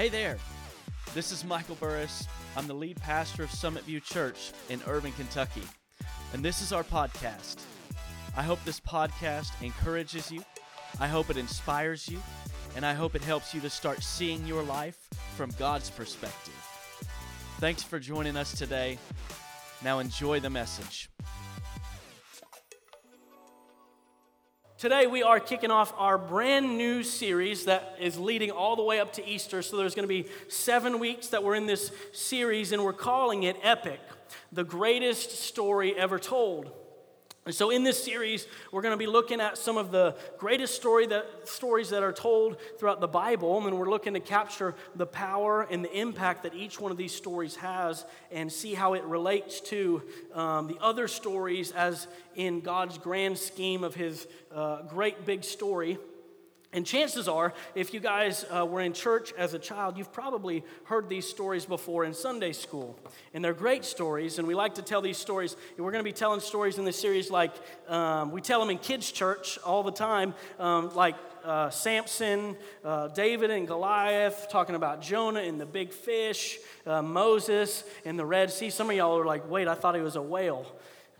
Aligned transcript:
Hey 0.00 0.08
there. 0.08 0.38
This 1.12 1.30
is 1.30 1.44
Michael 1.44 1.74
Burris. 1.74 2.26
I'm 2.56 2.66
the 2.66 2.72
lead 2.72 2.98
pastor 3.02 3.42
of 3.42 3.50
Summit 3.50 3.84
View 3.84 4.00
Church 4.00 4.50
in 4.70 4.80
Irvine, 4.86 5.12
Kentucky. 5.12 5.60
And 6.32 6.42
this 6.42 6.62
is 6.62 6.72
our 6.72 6.82
podcast. 6.82 7.58
I 8.34 8.40
hope 8.40 8.64
this 8.64 8.80
podcast 8.80 9.50
encourages 9.60 10.32
you. 10.32 10.42
I 10.98 11.06
hope 11.06 11.28
it 11.28 11.36
inspires 11.36 12.08
you. 12.08 12.18
And 12.74 12.86
I 12.86 12.94
hope 12.94 13.14
it 13.14 13.22
helps 13.22 13.52
you 13.52 13.60
to 13.60 13.68
start 13.68 14.02
seeing 14.02 14.46
your 14.46 14.62
life 14.62 15.06
from 15.36 15.50
God's 15.58 15.90
perspective. 15.90 16.54
Thanks 17.58 17.82
for 17.82 17.98
joining 17.98 18.38
us 18.38 18.56
today. 18.56 18.96
Now 19.84 19.98
enjoy 19.98 20.40
the 20.40 20.48
message. 20.48 21.10
Today, 24.80 25.06
we 25.06 25.22
are 25.22 25.38
kicking 25.38 25.70
off 25.70 25.92
our 25.98 26.16
brand 26.16 26.78
new 26.78 27.02
series 27.02 27.66
that 27.66 27.96
is 28.00 28.18
leading 28.18 28.50
all 28.50 28.76
the 28.76 28.82
way 28.82 28.98
up 28.98 29.12
to 29.12 29.26
Easter. 29.28 29.60
So, 29.60 29.76
there's 29.76 29.94
going 29.94 30.08
to 30.08 30.08
be 30.08 30.26
seven 30.48 30.98
weeks 30.98 31.26
that 31.26 31.44
we're 31.44 31.54
in 31.54 31.66
this 31.66 31.92
series, 32.14 32.72
and 32.72 32.82
we're 32.82 32.94
calling 32.94 33.42
it 33.42 33.58
Epic, 33.62 34.00
the 34.52 34.64
greatest 34.64 35.32
story 35.32 35.94
ever 35.94 36.18
told. 36.18 36.72
And 37.50 37.54
so, 37.56 37.70
in 37.70 37.82
this 37.82 38.00
series, 38.00 38.46
we're 38.70 38.80
going 38.80 38.94
to 38.94 38.96
be 38.96 39.08
looking 39.08 39.40
at 39.40 39.58
some 39.58 39.76
of 39.76 39.90
the 39.90 40.14
greatest 40.38 40.76
story 40.76 41.04
that, 41.08 41.48
stories 41.48 41.90
that 41.90 42.04
are 42.04 42.12
told 42.12 42.58
throughout 42.78 43.00
the 43.00 43.08
Bible, 43.08 43.66
and 43.66 43.76
we're 43.76 43.90
looking 43.90 44.14
to 44.14 44.20
capture 44.20 44.76
the 44.94 45.04
power 45.04 45.62
and 45.62 45.84
the 45.84 45.92
impact 45.92 46.44
that 46.44 46.54
each 46.54 46.80
one 46.80 46.92
of 46.92 46.96
these 46.96 47.12
stories 47.12 47.56
has 47.56 48.04
and 48.30 48.52
see 48.52 48.72
how 48.72 48.94
it 48.94 49.02
relates 49.02 49.60
to 49.62 50.00
um, 50.32 50.68
the 50.68 50.78
other 50.80 51.08
stories 51.08 51.72
as 51.72 52.06
in 52.36 52.60
God's 52.60 52.98
grand 52.98 53.36
scheme 53.36 53.82
of 53.82 53.96
His 53.96 54.28
uh, 54.54 54.82
great 54.82 55.26
big 55.26 55.42
story. 55.42 55.98
And 56.72 56.86
chances 56.86 57.26
are, 57.26 57.52
if 57.74 57.92
you 57.92 57.98
guys 57.98 58.44
uh, 58.48 58.64
were 58.64 58.80
in 58.80 58.92
church 58.92 59.32
as 59.36 59.54
a 59.54 59.58
child, 59.58 59.98
you've 59.98 60.12
probably 60.12 60.62
heard 60.84 61.08
these 61.08 61.28
stories 61.28 61.66
before 61.66 62.04
in 62.04 62.14
Sunday 62.14 62.52
school. 62.52 62.96
And 63.34 63.44
they're 63.44 63.54
great 63.54 63.84
stories, 63.84 64.38
and 64.38 64.46
we 64.46 64.54
like 64.54 64.76
to 64.76 64.82
tell 64.82 65.02
these 65.02 65.18
stories. 65.18 65.56
And 65.76 65.84
we're 65.84 65.90
going 65.90 66.04
to 66.04 66.08
be 66.08 66.12
telling 66.12 66.38
stories 66.38 66.78
in 66.78 66.84
this 66.84 66.98
series 66.98 67.28
like 67.28 67.52
um, 67.88 68.30
we 68.30 68.40
tell 68.40 68.60
them 68.60 68.70
in 68.70 68.78
kids' 68.78 69.10
church 69.10 69.58
all 69.64 69.82
the 69.82 69.90
time, 69.90 70.32
um, 70.60 70.94
like 70.94 71.16
uh, 71.44 71.70
Samson, 71.70 72.56
uh, 72.84 73.08
David 73.08 73.50
and 73.50 73.66
Goliath, 73.66 74.46
talking 74.48 74.76
about 74.76 75.02
Jonah 75.02 75.40
and 75.40 75.60
the 75.60 75.66
big 75.66 75.92
fish, 75.92 76.58
uh, 76.86 77.02
Moses 77.02 77.82
and 78.04 78.16
the 78.16 78.26
Red 78.26 78.52
Sea. 78.52 78.70
Some 78.70 78.90
of 78.90 78.96
y'all 78.96 79.18
are 79.18 79.26
like, 79.26 79.50
wait, 79.50 79.66
I 79.66 79.74
thought 79.74 79.96
he 79.96 80.02
was 80.02 80.14
a 80.14 80.22
whale. 80.22 80.66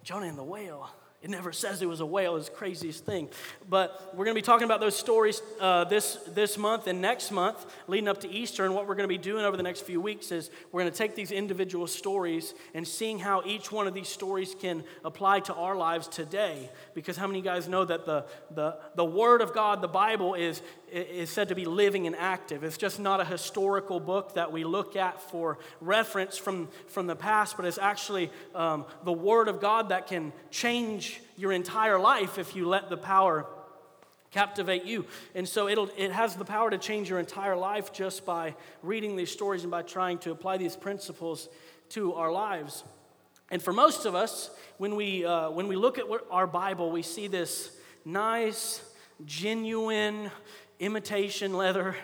Jonah 0.05 0.27
and 0.27 0.39
the 0.39 0.45
whale. 0.45 0.91
It 1.23 1.29
never 1.29 1.53
says 1.53 1.83
it 1.83 1.89
was 1.89 2.01
a 2.01 2.07
whale. 2.07 2.37
It's 2.37 2.49
the 2.49 2.55
craziest 2.55 3.05
thing. 3.05 3.29
But 3.69 4.15
we're 4.15 4.25
going 4.25 4.35
to 4.35 4.41
be 4.41 4.45
talking 4.45 4.65
about 4.65 4.81
those 4.81 4.97
stories 4.97 5.43
uh, 5.61 5.85
this, 5.85 6.15
this 6.29 6.57
month 6.57 6.87
and 6.87 7.03
next 7.03 7.31
month, 7.31 7.67
leading 7.89 8.09
up 8.09 8.23
to 8.23 8.31
Easter. 8.31 8.65
And 8.65 8.75
what 8.75 8.89
we're 8.89 8.95
going 8.95 9.09
to 9.09 9.15
be 9.15 9.19
doing 9.19 9.45
over 9.45 9.55
the 9.55 9.63
next 9.63 9.83
few 9.83 10.01
weeks 10.01 10.33
is 10.33 10.51
we're 10.73 10.81
going 10.81 10.91
to 10.91 10.97
take 10.97 11.15
these 11.15 11.31
individual 11.31 11.87
stories 11.87 12.55
and 12.73 12.89
seeing 12.89 13.19
how 13.19 13.43
each 13.45 13.71
one 13.71 13.87
of 13.87 13.93
these 13.93 14.09
stories 14.09 14.57
can 14.59 14.83
apply 15.05 15.41
to 15.41 15.55
our 15.55 15.77
lives 15.77 16.09
today. 16.09 16.71
Because 16.95 17.19
how 17.19 17.27
many 17.27 17.41
of 17.41 17.45
you 17.45 17.51
guys 17.51 17.69
know 17.69 17.85
that 17.85 18.07
the, 18.07 18.25
the, 18.55 18.79
the 18.95 19.05
Word 19.05 19.43
of 19.43 19.53
God, 19.53 19.83
the 19.83 19.89
Bible, 19.89 20.33
is, 20.33 20.63
is 20.93 21.31
said 21.31 21.49
to 21.49 21.55
be 21.55 21.65
living 21.65 22.07
and 22.07 22.17
active? 22.17 22.65
It's 22.65 22.77
just 22.77 23.01
not 23.01 23.21
a 23.21 23.25
historical 23.25 24.01
book 24.01 24.35
that 24.35 24.53
we 24.53 24.65
look 24.65 24.97
at 24.97 25.23
for 25.23 25.59
reference 25.81 26.37
from, 26.37 26.69
from 26.89 27.07
the 27.07 27.17
past, 27.17 27.57
but 27.57 27.67
it's 27.67 27.79
actually 27.79 28.31
um, 28.55 28.85
the 29.05 29.13
Word 29.13 29.49
of 29.49 29.61
God 29.61 29.91
that 29.91 30.07
can 30.07 30.33
change 30.51 31.21
your 31.37 31.53
entire 31.53 31.99
life 31.99 32.39
if 32.39 32.57
you 32.57 32.69
let 32.69 32.91
the 32.91 32.97
power 32.97 33.47
captivate 34.31 34.85
you. 34.85 35.07
And 35.35 35.49
so 35.49 35.69
it'll, 35.69 35.91
it 35.97 36.13
has 36.13 36.37
the 36.37 36.45
power 36.45 36.71
to 36.71 36.79
change 36.79 37.11
your 37.11 37.19
entire 37.19 37.57
life 37.57 37.93
just 37.93 38.25
by 38.25 38.55
reading 38.83 39.17
these 39.17 39.31
stories 39.31 39.63
and 39.63 39.71
by 39.71 39.83
trying 39.83 40.19
to 40.19 40.31
apply 40.31 40.57
these 40.57 40.77
principles 40.77 41.49
to 41.91 42.15
our 42.15 42.31
lives. 42.31 42.85
And 43.51 43.61
for 43.61 43.73
most 43.73 44.07
of 44.07 44.15
us, 44.15 44.51
when 44.79 44.95
we, 44.95 45.25
uh, 45.25 45.51
when 45.51 45.67
we 45.67 45.77
look 45.77 45.99
at 45.99 46.05
our 46.31 46.47
Bible, 46.47 46.93
we 46.93 47.03
see 47.03 47.27
this 47.27 47.73
nice, 48.05 48.81
genuine 49.25 50.31
imitation 50.81 51.55
leather. 51.55 51.95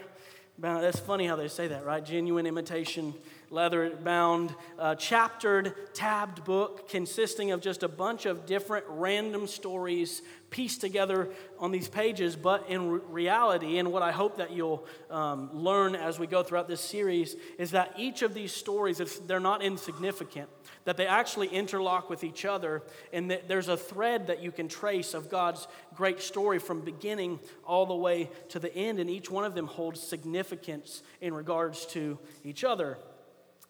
That's 0.58 1.00
funny 1.00 1.26
how 1.26 1.36
they 1.36 1.48
say 1.48 1.66
that, 1.68 1.84
right? 1.84 2.04
Genuine 2.04 2.46
imitation 2.46 3.14
leather 3.50 3.90
bound, 3.90 4.54
uh, 4.78 4.94
chaptered, 4.94 5.74
tabbed 5.94 6.44
book 6.44 6.88
consisting 6.88 7.50
of 7.52 7.60
just 7.60 7.82
a 7.82 7.88
bunch 7.88 8.26
of 8.26 8.46
different 8.46 8.84
random 8.88 9.46
stories 9.46 10.22
pieced 10.50 10.80
together 10.80 11.28
on 11.58 11.70
these 11.70 11.88
pages. 11.88 12.36
But 12.36 12.68
in 12.68 12.90
re- 12.90 13.00
reality, 13.08 13.78
and 13.78 13.92
what 13.92 14.02
I 14.02 14.12
hope 14.12 14.36
that 14.36 14.52
you'll 14.52 14.86
um, 15.10 15.50
learn 15.52 15.94
as 15.94 16.18
we 16.18 16.26
go 16.26 16.42
throughout 16.42 16.68
this 16.68 16.80
series, 16.80 17.36
is 17.58 17.72
that 17.72 17.94
each 17.96 18.22
of 18.22 18.34
these 18.34 18.52
stories, 18.52 18.98
they're 19.26 19.40
not 19.40 19.62
insignificant, 19.62 20.48
that 20.84 20.96
they 20.96 21.06
actually 21.06 21.48
interlock 21.48 22.08
with 22.08 22.24
each 22.24 22.44
other, 22.44 22.82
and 23.12 23.30
that 23.30 23.48
there's 23.48 23.68
a 23.68 23.76
thread 23.76 24.28
that 24.28 24.42
you 24.42 24.52
can 24.52 24.68
trace 24.68 25.14
of 25.14 25.30
God's 25.30 25.66
great 25.94 26.20
story 26.20 26.58
from 26.58 26.80
beginning 26.80 27.40
all 27.64 27.86
the 27.86 27.94
way 27.94 28.30
to 28.50 28.58
the 28.58 28.74
end, 28.74 28.98
and 28.98 29.10
each 29.10 29.30
one 29.30 29.44
of 29.44 29.54
them 29.54 29.66
holds 29.66 30.00
significance 30.00 31.02
in 31.20 31.34
regards 31.34 31.86
to 31.86 32.18
each 32.44 32.64
other. 32.64 32.98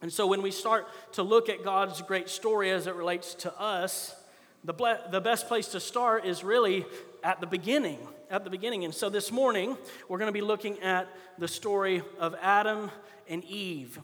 And 0.02 0.12
so 0.12 0.26
when 0.26 0.42
we 0.42 0.50
start 0.50 0.86
to 1.12 1.22
look 1.22 1.48
at 1.48 1.64
God's 1.64 2.02
great 2.02 2.28
story 2.28 2.70
as 2.70 2.86
it 2.86 2.94
relates 2.94 3.34
to 3.36 3.60
us, 3.60 4.14
the, 4.64 4.72
ble- 4.72 4.98
the 5.10 5.20
best 5.20 5.48
place 5.48 5.68
to 5.68 5.80
start 5.80 6.24
is 6.24 6.44
really 6.44 6.84
at 7.22 7.40
the 7.40 7.46
beginning. 7.46 7.98
At 8.30 8.44
the 8.44 8.50
beginning. 8.50 8.84
And 8.84 8.94
so 8.94 9.08
this 9.08 9.30
morning, 9.30 9.76
we're 10.08 10.18
going 10.18 10.28
to 10.28 10.32
be 10.32 10.40
looking 10.40 10.80
at 10.80 11.08
the 11.38 11.48
story 11.48 12.02
of 12.18 12.34
Adam 12.42 12.90
and 13.28 13.44
Eve. 13.44 13.98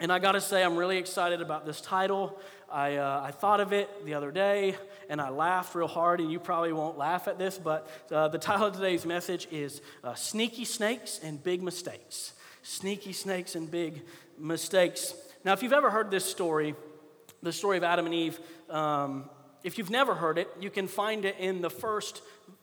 And 0.00 0.10
I 0.12 0.18
got 0.18 0.32
to 0.32 0.40
say, 0.40 0.64
I'm 0.64 0.76
really 0.76 0.98
excited 0.98 1.40
about 1.40 1.66
this 1.66 1.80
title. 1.80 2.38
I, 2.70 2.96
uh, 2.96 3.22
I 3.26 3.30
thought 3.30 3.60
of 3.60 3.72
it 3.72 4.04
the 4.04 4.14
other 4.14 4.32
day 4.32 4.76
and 5.08 5.20
I 5.20 5.28
laughed 5.28 5.74
real 5.74 5.86
hard, 5.86 6.20
and 6.20 6.30
you 6.30 6.38
probably 6.38 6.72
won't 6.72 6.98
laugh 6.98 7.28
at 7.28 7.38
this, 7.38 7.58
but 7.58 7.88
uh, 8.10 8.28
the 8.28 8.38
title 8.38 8.66
of 8.66 8.74
today's 8.74 9.04
message 9.04 9.46
is 9.50 9.80
uh, 10.02 10.14
Sneaky 10.14 10.64
Snakes 10.64 11.20
and 11.22 11.42
Big 11.42 11.62
Mistakes. 11.62 12.32
Sneaky 12.64 13.12
Snakes 13.12 13.54
and 13.54 13.70
Big 13.70 14.02
mistakes. 14.38 15.14
Now, 15.44 15.52
if 15.52 15.62
you've 15.62 15.74
ever 15.74 15.90
heard 15.90 16.10
this 16.10 16.24
story, 16.24 16.74
the 17.42 17.52
story 17.52 17.76
of 17.76 17.84
Adam 17.84 18.06
and 18.06 18.14
Eve, 18.14 18.40
um, 18.70 19.28
if 19.62 19.76
you've 19.76 19.90
never 19.90 20.14
heard 20.14 20.38
it, 20.38 20.48
you 20.58 20.70
can 20.70 20.88
find 20.88 21.26
it 21.26 21.36
in 21.38 21.60
the 21.60 21.68
first, 21.68 22.22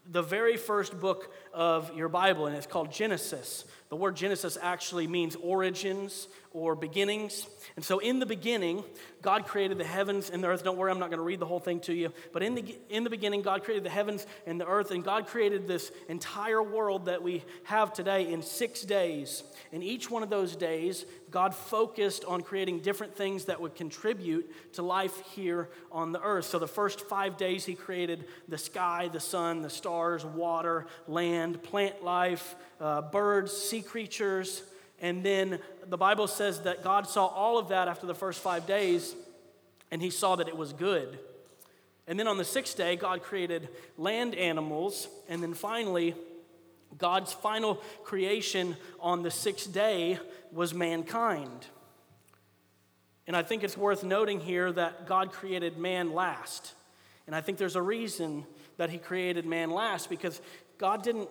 the 0.10 0.24
very 0.24 0.58
first 0.58 1.00
book 1.00 1.32
of 1.54 1.96
your 1.96 2.10
Bible, 2.10 2.48
and 2.48 2.56
it's 2.56 2.66
called 2.66 2.92
Genesis. 2.92 3.66
The 3.92 3.98
word 3.98 4.16
Genesis 4.16 4.58
actually 4.62 5.06
means 5.06 5.36
origins 5.36 6.30
or 6.54 6.76
beginnings. 6.76 7.46
And 7.76 7.84
so, 7.84 8.00
in 8.00 8.20
the 8.20 8.26
beginning, 8.26 8.86
God 9.22 9.46
created 9.46 9.78
the 9.78 9.84
heavens 9.84 10.30
and 10.30 10.42
the 10.42 10.48
earth. 10.48 10.64
Don't 10.64 10.78
worry, 10.78 10.92
I'm 10.92 11.00
not 11.00 11.10
going 11.10 11.20
to 11.20 11.26
read 11.26 11.42
the 11.42 11.46
whole 11.46 11.60
thing 11.60 11.82
to 11.82 11.94
you. 11.94 12.14
But 12.32 12.42
in 12.42 12.56
the, 12.56 12.78
in 12.90 13.04
the 13.04 13.10
beginning, 13.10 13.42
God 13.42 13.66
created 13.66 13.84
the 13.84 13.90
heavens 13.90 14.26
and 14.48 14.60
the 14.60 14.66
earth, 14.66 14.92
and 14.92 15.04
God 15.04 15.28
created 15.28 15.68
this 15.68 15.92
entire 16.08 16.64
world 16.64 17.06
that 17.06 17.22
we 17.22 17.44
have 17.64 17.92
today 17.92 18.32
in 18.32 18.42
six 18.42 18.82
days. 18.82 19.44
In 19.74 19.84
each 19.84 20.10
one 20.10 20.24
of 20.24 20.30
those 20.30 20.56
days, 20.56 21.06
God 21.30 21.54
focused 21.54 22.26
on 22.26 22.42
creating 22.42 22.80
different 22.80 23.16
things 23.16 23.46
that 23.46 23.60
would 23.60 23.76
contribute 23.76 24.74
to 24.74 24.84
life 24.84 25.22
here 25.34 25.70
on 25.92 26.14
the 26.14 26.22
earth. 26.22 26.46
So, 26.46 26.60
the 26.60 26.68
first 26.68 27.02
five 27.02 27.36
days, 27.36 27.66
He 27.66 27.76
created 27.76 28.26
the 28.48 28.58
sky, 28.58 29.10
the 29.12 29.20
sun, 29.20 29.62
the 29.62 29.70
stars, 29.70 30.26
water, 30.26 30.88
land, 31.08 31.62
plant 31.62 32.04
life, 32.04 32.56
uh, 32.80 33.02
birds, 33.02 33.52
sea 33.52 33.81
creatures. 33.82 34.64
And 35.00 35.24
then 35.24 35.60
the 35.88 35.98
Bible 35.98 36.28
says 36.28 36.62
that 36.62 36.84
God 36.84 37.08
saw 37.08 37.26
all 37.26 37.58
of 37.58 37.70
that 37.70 37.88
after 37.88 38.06
the 38.06 38.14
first 38.14 38.40
five 38.42 38.68
days, 38.68 39.16
and 39.92 40.02
He 40.02 40.10
saw 40.10 40.36
that 40.36 40.48
it 40.48 40.56
was 40.56 40.74
good. 40.74 41.20
And 42.08 42.20
then 42.20 42.28
on 42.28 42.38
the 42.38 42.46
sixth 42.46 42.78
day, 42.78 42.96
God 42.96 43.24
created 43.24 43.70
land 43.98 44.36
animals. 44.36 45.08
And 45.30 45.42
then 45.42 45.54
finally, 45.54 46.16
God's 46.98 47.34
final 47.34 47.76
creation 48.04 48.76
on 49.00 49.24
the 49.24 49.32
sixth 49.32 49.72
day 49.72 50.20
was 50.52 50.74
mankind. 50.74 51.68
And 53.28 53.36
I 53.36 53.44
think 53.44 53.64
it's 53.64 53.78
worth 53.78 54.04
noting 54.04 54.40
here 54.40 54.72
that 54.72 55.08
God 55.08 55.32
created 55.32 55.78
man 55.78 56.14
last. 56.14 56.74
And 57.28 57.36
I 57.36 57.42
think 57.42 57.58
there's 57.58 57.76
a 57.76 57.82
reason 57.82 58.46
that 58.78 58.90
He 58.90 58.98
created 58.98 59.46
man 59.46 59.70
last 59.70 60.10
because 60.10 60.42
God 60.78 61.04
didn't 61.04 61.30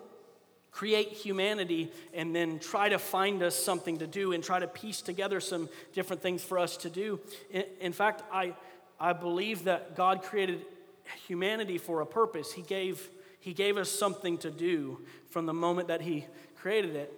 create 0.70 1.08
humanity 1.08 1.90
and 2.14 2.34
then 2.34 2.58
try 2.58 2.88
to 2.88 2.98
find 2.98 3.42
us 3.42 3.54
something 3.54 3.98
to 3.98 4.06
do 4.06 4.32
and 4.32 4.42
try 4.42 4.58
to 4.58 4.68
piece 4.68 5.02
together 5.02 5.40
some 5.40 5.68
different 5.92 6.22
things 6.22 6.42
for 6.42 6.58
us 6.58 6.76
to 6.78 6.90
do. 6.90 7.20
In, 7.50 7.64
in, 7.80 7.92
fact, 7.92 8.22
I, 8.32 8.54
I 8.98 9.12
believe 9.12 9.64
that 9.64 9.96
God 9.96 10.22
created 10.22 10.64
humanity 11.26 11.78
for 11.78 12.00
a 12.00 12.06
purpose. 12.06 12.52
He 12.52 12.62
gave, 12.62 13.08
he 13.40 13.52
gave 13.52 13.76
us 13.76 13.90
something 13.90 14.38
to 14.38 14.50
do 14.50 15.00
from 15.30 15.46
the 15.46 15.54
moment 15.54 15.88
that 15.88 16.00
He 16.00 16.26
created 16.56 16.96
it. 16.96 17.12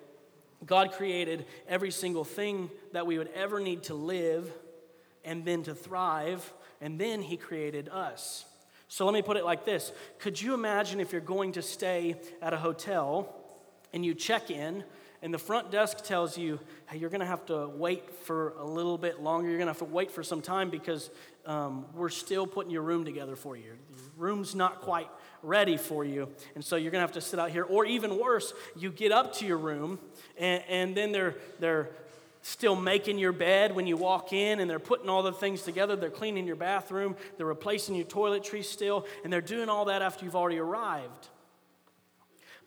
God 0.64 0.92
created 0.92 1.44
every 1.68 1.90
single 1.90 2.24
thing 2.24 2.70
that 2.92 3.06
we 3.06 3.18
would 3.18 3.30
ever 3.34 3.60
need 3.60 3.84
to 3.84 3.94
live 3.94 4.50
and 5.24 5.44
then 5.44 5.62
to 5.64 5.74
thrive, 5.74 6.52
and 6.80 6.98
then 6.98 7.22
He 7.22 7.36
created 7.36 7.88
us. 7.88 8.44
So 8.88 9.04
let 9.06 9.14
me 9.14 9.22
put 9.22 9.36
it 9.36 9.44
like 9.44 9.64
this 9.64 9.92
Could 10.18 10.40
you 10.40 10.54
imagine 10.54 11.00
if 11.00 11.12
you're 11.12 11.20
going 11.20 11.52
to 11.52 11.62
stay 11.62 12.16
at 12.40 12.52
a 12.52 12.58
hotel 12.58 13.41
and 13.92 14.04
you 14.04 14.14
check 14.14 14.50
in 14.50 14.84
and 15.22 15.32
the 15.32 15.38
front 15.38 15.70
desk 15.70 16.02
tells 16.02 16.36
you, 16.36 16.58
hey, 16.86 16.98
you're 16.98 17.08
going 17.08 17.20
to 17.20 17.26
have 17.26 17.46
to 17.46 17.68
wait 17.68 18.12
for 18.24 18.54
a 18.58 18.64
little 18.64 18.98
bit 18.98 19.20
longer. 19.20 19.48
You're 19.48 19.58
going 19.58 19.68
to 19.68 19.72
have 19.72 19.78
to 19.78 19.84
wait 19.84 20.10
for 20.10 20.24
some 20.24 20.42
time 20.42 20.68
because 20.68 21.10
um, 21.46 21.86
we're 21.94 22.08
still 22.08 22.44
putting 22.44 22.72
your 22.72 22.82
room 22.82 23.04
together 23.04 23.36
for 23.36 23.56
you. 23.56 23.62
Your 23.62 23.76
room's 24.16 24.56
not 24.56 24.80
quite 24.80 25.08
ready 25.44 25.76
for 25.76 26.04
you. 26.04 26.28
And 26.56 26.64
so 26.64 26.74
you're 26.74 26.90
going 26.90 27.00
to 27.00 27.06
have 27.06 27.12
to 27.12 27.20
sit 27.20 27.38
out 27.38 27.50
here. 27.52 27.62
Or 27.62 27.86
even 27.86 28.18
worse, 28.18 28.52
you 28.76 28.90
get 28.90 29.12
up 29.12 29.32
to 29.34 29.46
your 29.46 29.58
room 29.58 30.00
and, 30.36 30.64
and 30.68 30.96
then 30.96 31.12
they're, 31.12 31.36
they're 31.60 31.90
still 32.42 32.74
making 32.74 33.18
your 33.20 33.32
bed 33.32 33.76
when 33.76 33.86
you 33.86 33.96
walk 33.96 34.32
in 34.32 34.58
and 34.58 34.68
they're 34.68 34.80
putting 34.80 35.08
all 35.08 35.22
the 35.22 35.32
things 35.32 35.62
together. 35.62 35.94
They're 35.94 36.10
cleaning 36.10 36.48
your 36.48 36.56
bathroom, 36.56 37.14
they're 37.36 37.46
replacing 37.46 37.94
your 37.94 38.06
toiletries 38.06 38.64
still, 38.64 39.06
and 39.22 39.32
they're 39.32 39.40
doing 39.40 39.68
all 39.68 39.84
that 39.84 40.02
after 40.02 40.24
you've 40.24 40.34
already 40.34 40.58
arrived. 40.58 41.28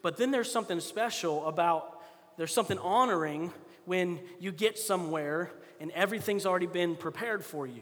But 0.06 0.18
then 0.18 0.30
there's 0.30 0.52
something 0.52 0.80
special 0.82 1.48
about, 1.48 2.00
there's 2.38 2.54
something 2.54 2.78
honoring 2.78 3.52
when 3.86 4.20
you 4.40 4.52
get 4.52 4.78
somewhere 4.78 5.52
and 5.80 5.90
everything's 5.94 6.46
already 6.46 6.68
been 6.68 6.96
prepared 6.96 7.44
for 7.44 7.66
you. 7.66 7.82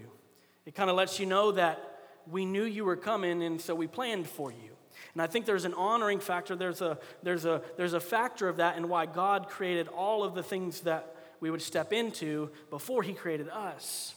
It 0.66 0.74
kind 0.74 0.90
of 0.90 0.96
lets 0.96 1.20
you 1.20 1.26
know 1.26 1.52
that 1.52 2.00
we 2.32 2.46
knew 2.46 2.64
you 2.64 2.86
were 2.86 2.96
coming 2.96 3.44
and 3.44 3.60
so 3.60 3.76
we 3.76 3.88
planned 3.88 4.26
for 4.26 4.54
you. 4.54 4.70
And 5.12 5.22
I 5.22 5.28
think 5.28 5.46
there's 5.46 5.66
an 5.66 5.74
honoring 5.74 6.22
factor, 6.22 6.56
there's 6.56 6.82
a, 6.82 6.98
there's 7.24 7.44
a, 7.44 7.62
there's 7.76 7.92
a 7.92 8.00
factor 8.00 8.48
of 8.48 8.56
that 8.56 8.78
and 8.78 8.88
why 8.88 9.06
God 9.06 9.50
created 9.50 9.90
all 9.90 10.24
of 10.24 10.34
the 10.34 10.44
things 10.44 10.80
that 10.84 11.18
we 11.42 11.52
would 11.52 11.62
step 11.62 11.92
into 11.92 12.52
before 12.70 13.04
He 13.04 13.12
created 13.12 13.50
us. 13.50 14.16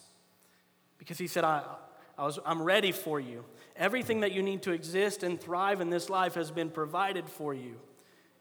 Because 0.99 1.19
He 1.19 1.27
said, 1.27 1.43
I, 1.43 1.65
I 2.17 2.25
was, 2.25 2.39
I'm 2.47 2.63
ready 2.63 2.93
for 2.93 3.19
you. 3.19 3.45
Everything 3.75 4.21
that 4.21 4.31
you 4.31 4.45
need 4.45 4.63
to 4.63 4.71
exist 4.71 5.25
and 5.25 5.41
thrive 5.41 5.81
in 5.81 5.91
this 5.91 6.09
life 6.09 6.35
has 6.35 6.53
been 6.53 6.71
provided 6.71 7.29
for 7.29 7.53
you. 7.53 7.75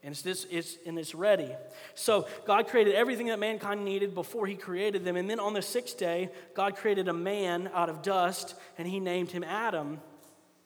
And 0.05 0.11
it's, 0.11 0.21
this, 0.21 0.45
it's, 0.51 0.77
and 0.85 0.99
it's 0.99 1.15
ready. 1.15 1.49
So 1.95 2.27
God 2.45 2.67
created 2.67 2.93
everything 2.93 3.27
that 3.27 3.39
mankind 3.39 3.83
needed 3.83 4.13
before 4.13 4.45
He 4.45 4.53
created 4.53 5.03
them. 5.03 5.15
And 5.15 5.27
then 5.27 5.39
on 5.39 5.53
the 5.53 5.63
sixth 5.63 5.97
day, 5.97 6.29
God 6.53 6.75
created 6.75 7.07
a 7.07 7.13
man 7.13 7.71
out 7.73 7.89
of 7.89 8.03
dust, 8.03 8.53
and 8.77 8.87
He 8.87 8.99
named 8.99 9.31
him 9.31 9.43
Adam. 9.43 9.99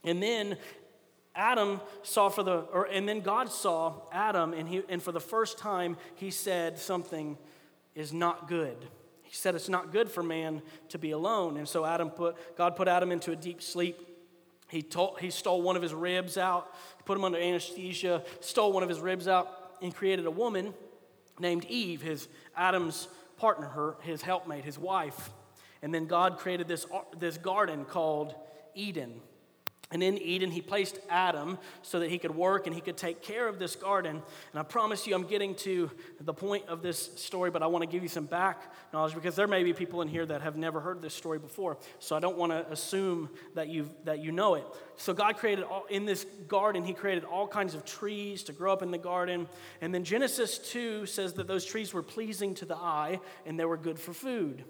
And 0.03 0.21
then 0.21 0.57
Adam 1.33 1.79
saw 2.03 2.27
for 2.27 2.43
the, 2.43 2.57
or, 2.57 2.83
and 2.87 3.07
then 3.07 3.21
God 3.21 3.49
saw 3.49 4.01
Adam, 4.11 4.53
and, 4.53 4.67
he, 4.67 4.83
and 4.89 5.01
for 5.01 5.13
the 5.13 5.21
first 5.21 5.57
time, 5.57 5.95
He 6.15 6.31
said 6.31 6.77
something 6.77 7.37
is 7.95 8.11
not 8.11 8.49
good. 8.49 8.89
He 9.23 9.33
said 9.33 9.55
it's 9.55 9.69
not 9.69 9.93
good 9.93 10.11
for 10.11 10.21
man 10.21 10.61
to 10.89 10.97
be 10.97 11.11
alone. 11.11 11.55
And 11.55 11.67
so 11.67 11.85
Adam 11.85 12.09
put, 12.09 12.35
God 12.57 12.75
put 12.75 12.89
Adam 12.89 13.09
into 13.09 13.31
a 13.31 13.37
deep 13.37 13.61
sleep. 13.61 14.08
He, 14.69 14.83
told, 14.83 15.19
he 15.19 15.31
stole 15.31 15.61
one 15.61 15.75
of 15.75 15.81
his 15.81 15.93
ribs 15.93 16.37
out, 16.37 16.73
put 17.05 17.17
him 17.17 17.23
under 17.23 17.39
anesthesia, 17.39 18.23
stole 18.39 18.71
one 18.71 18.83
of 18.83 18.89
his 18.89 18.99
ribs 18.99 19.27
out, 19.27 19.75
and 19.81 19.93
created 19.93 20.25
a 20.25 20.31
woman 20.31 20.73
named 21.39 21.65
Eve, 21.65 22.01
his 22.01 22.27
Adam's 22.55 23.07
partner, 23.37 23.67
her, 23.67 23.97
his 24.01 24.21
helpmate, 24.21 24.63
his 24.63 24.77
wife. 24.77 25.31
And 25.81 25.93
then 25.93 26.05
God 26.05 26.37
created 26.37 26.67
this, 26.67 26.85
this 27.17 27.37
garden 27.37 27.85
called 27.85 28.35
Eden. 28.75 29.21
And 29.91 30.03
in 30.03 30.19
Eden, 30.19 30.51
he 30.51 30.61
placed 30.61 30.99
Adam 31.09 31.57
so 31.81 31.99
that 31.99 32.11
he 32.11 32.19
could 32.19 32.35
work 32.35 32.67
and 32.67 32.75
he 32.75 32.81
could 32.81 32.95
take 32.95 33.23
care 33.23 33.47
of 33.47 33.57
this 33.57 33.75
garden. 33.75 34.21
And 34.51 34.59
I 34.59 34.61
promise 34.61 35.07
you, 35.07 35.15
I'm 35.15 35.23
getting 35.23 35.55
to 35.55 35.89
the 36.19 36.33
point 36.33 36.67
of 36.67 36.83
this 36.83 37.09
story, 37.15 37.49
but 37.49 37.63
I 37.63 37.67
want 37.67 37.81
to 37.81 37.89
give 37.89 38.03
you 38.03 38.09
some 38.09 38.27
back 38.27 38.71
knowledge 38.93 39.15
because 39.15 39.35
there 39.35 39.47
may 39.47 39.63
be 39.63 39.73
people 39.73 40.03
in 40.03 40.07
here 40.07 40.27
that 40.27 40.41
have 40.41 40.55
never 40.55 40.79
heard 40.79 41.01
this 41.01 41.15
story 41.15 41.39
before. 41.39 41.75
So 41.97 42.15
I 42.15 42.19
don't 42.19 42.37
want 42.37 42.51
to 42.51 42.71
assume 42.71 43.31
that, 43.55 43.69
you 43.69 43.89
that 44.03 44.19
you 44.19 44.31
know 44.31 44.53
it. 44.53 44.65
So 44.95 45.11
God 45.11 45.37
created, 45.37 45.63
all, 45.63 45.85
in 45.89 46.05
this 46.05 46.23
garden, 46.47 46.83
he 46.83 46.93
created 46.93 47.23
all 47.23 47.47
kinds 47.47 47.73
of 47.73 47.83
trees 47.83 48.43
to 48.43 48.53
grow 48.53 48.71
up 48.71 48.83
in 48.83 48.91
the 48.91 48.99
garden. 48.99 49.47
And 49.81 49.91
then 49.91 50.03
Genesis 50.03 50.59
2 50.59 51.07
says 51.07 51.33
that 51.33 51.47
those 51.47 51.65
trees 51.65 51.95
were 51.95 52.03
pleasing 52.03 52.53
to 52.55 52.65
the 52.65 52.75
eye 52.75 53.19
and 53.43 53.59
they 53.59 53.65
were 53.65 53.77
good 53.77 53.97
for 53.97 54.13
food. 54.13 54.65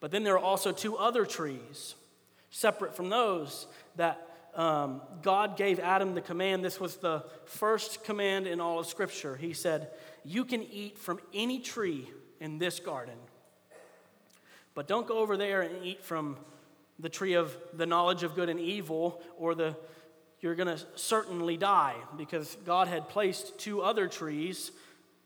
But 0.00 0.10
then 0.10 0.24
there 0.24 0.34
are 0.34 0.44
also 0.44 0.72
two 0.72 0.96
other 0.96 1.24
trees 1.24 1.94
separate 2.52 2.94
from 2.94 3.08
those 3.08 3.66
that 3.96 4.28
um, 4.54 5.00
God 5.22 5.56
gave 5.56 5.80
Adam 5.80 6.14
the 6.14 6.20
command. 6.20 6.64
This 6.64 6.78
was 6.78 6.96
the 6.96 7.24
first 7.46 8.04
command 8.04 8.46
in 8.46 8.60
all 8.60 8.78
of 8.78 8.86
Scripture. 8.86 9.34
He 9.34 9.54
said, 9.54 9.88
You 10.24 10.44
can 10.44 10.62
eat 10.62 10.98
from 10.98 11.18
any 11.34 11.58
tree 11.58 12.08
in 12.38 12.58
this 12.58 12.78
garden, 12.78 13.16
but 14.74 14.86
don't 14.86 15.08
go 15.08 15.18
over 15.18 15.36
there 15.36 15.62
and 15.62 15.84
eat 15.84 16.04
from 16.04 16.36
the 17.00 17.08
tree 17.08 17.32
of 17.32 17.56
the 17.72 17.86
knowledge 17.86 18.22
of 18.22 18.36
good 18.36 18.48
and 18.48 18.60
evil, 18.60 19.20
or 19.36 19.54
the 19.56 19.74
you're 20.40 20.56
going 20.56 20.76
to 20.76 20.84
certainly 20.96 21.56
die 21.56 21.94
because 22.18 22.56
God 22.66 22.88
had 22.88 23.08
placed 23.08 23.58
two 23.58 23.80
other 23.80 24.08
trees 24.08 24.72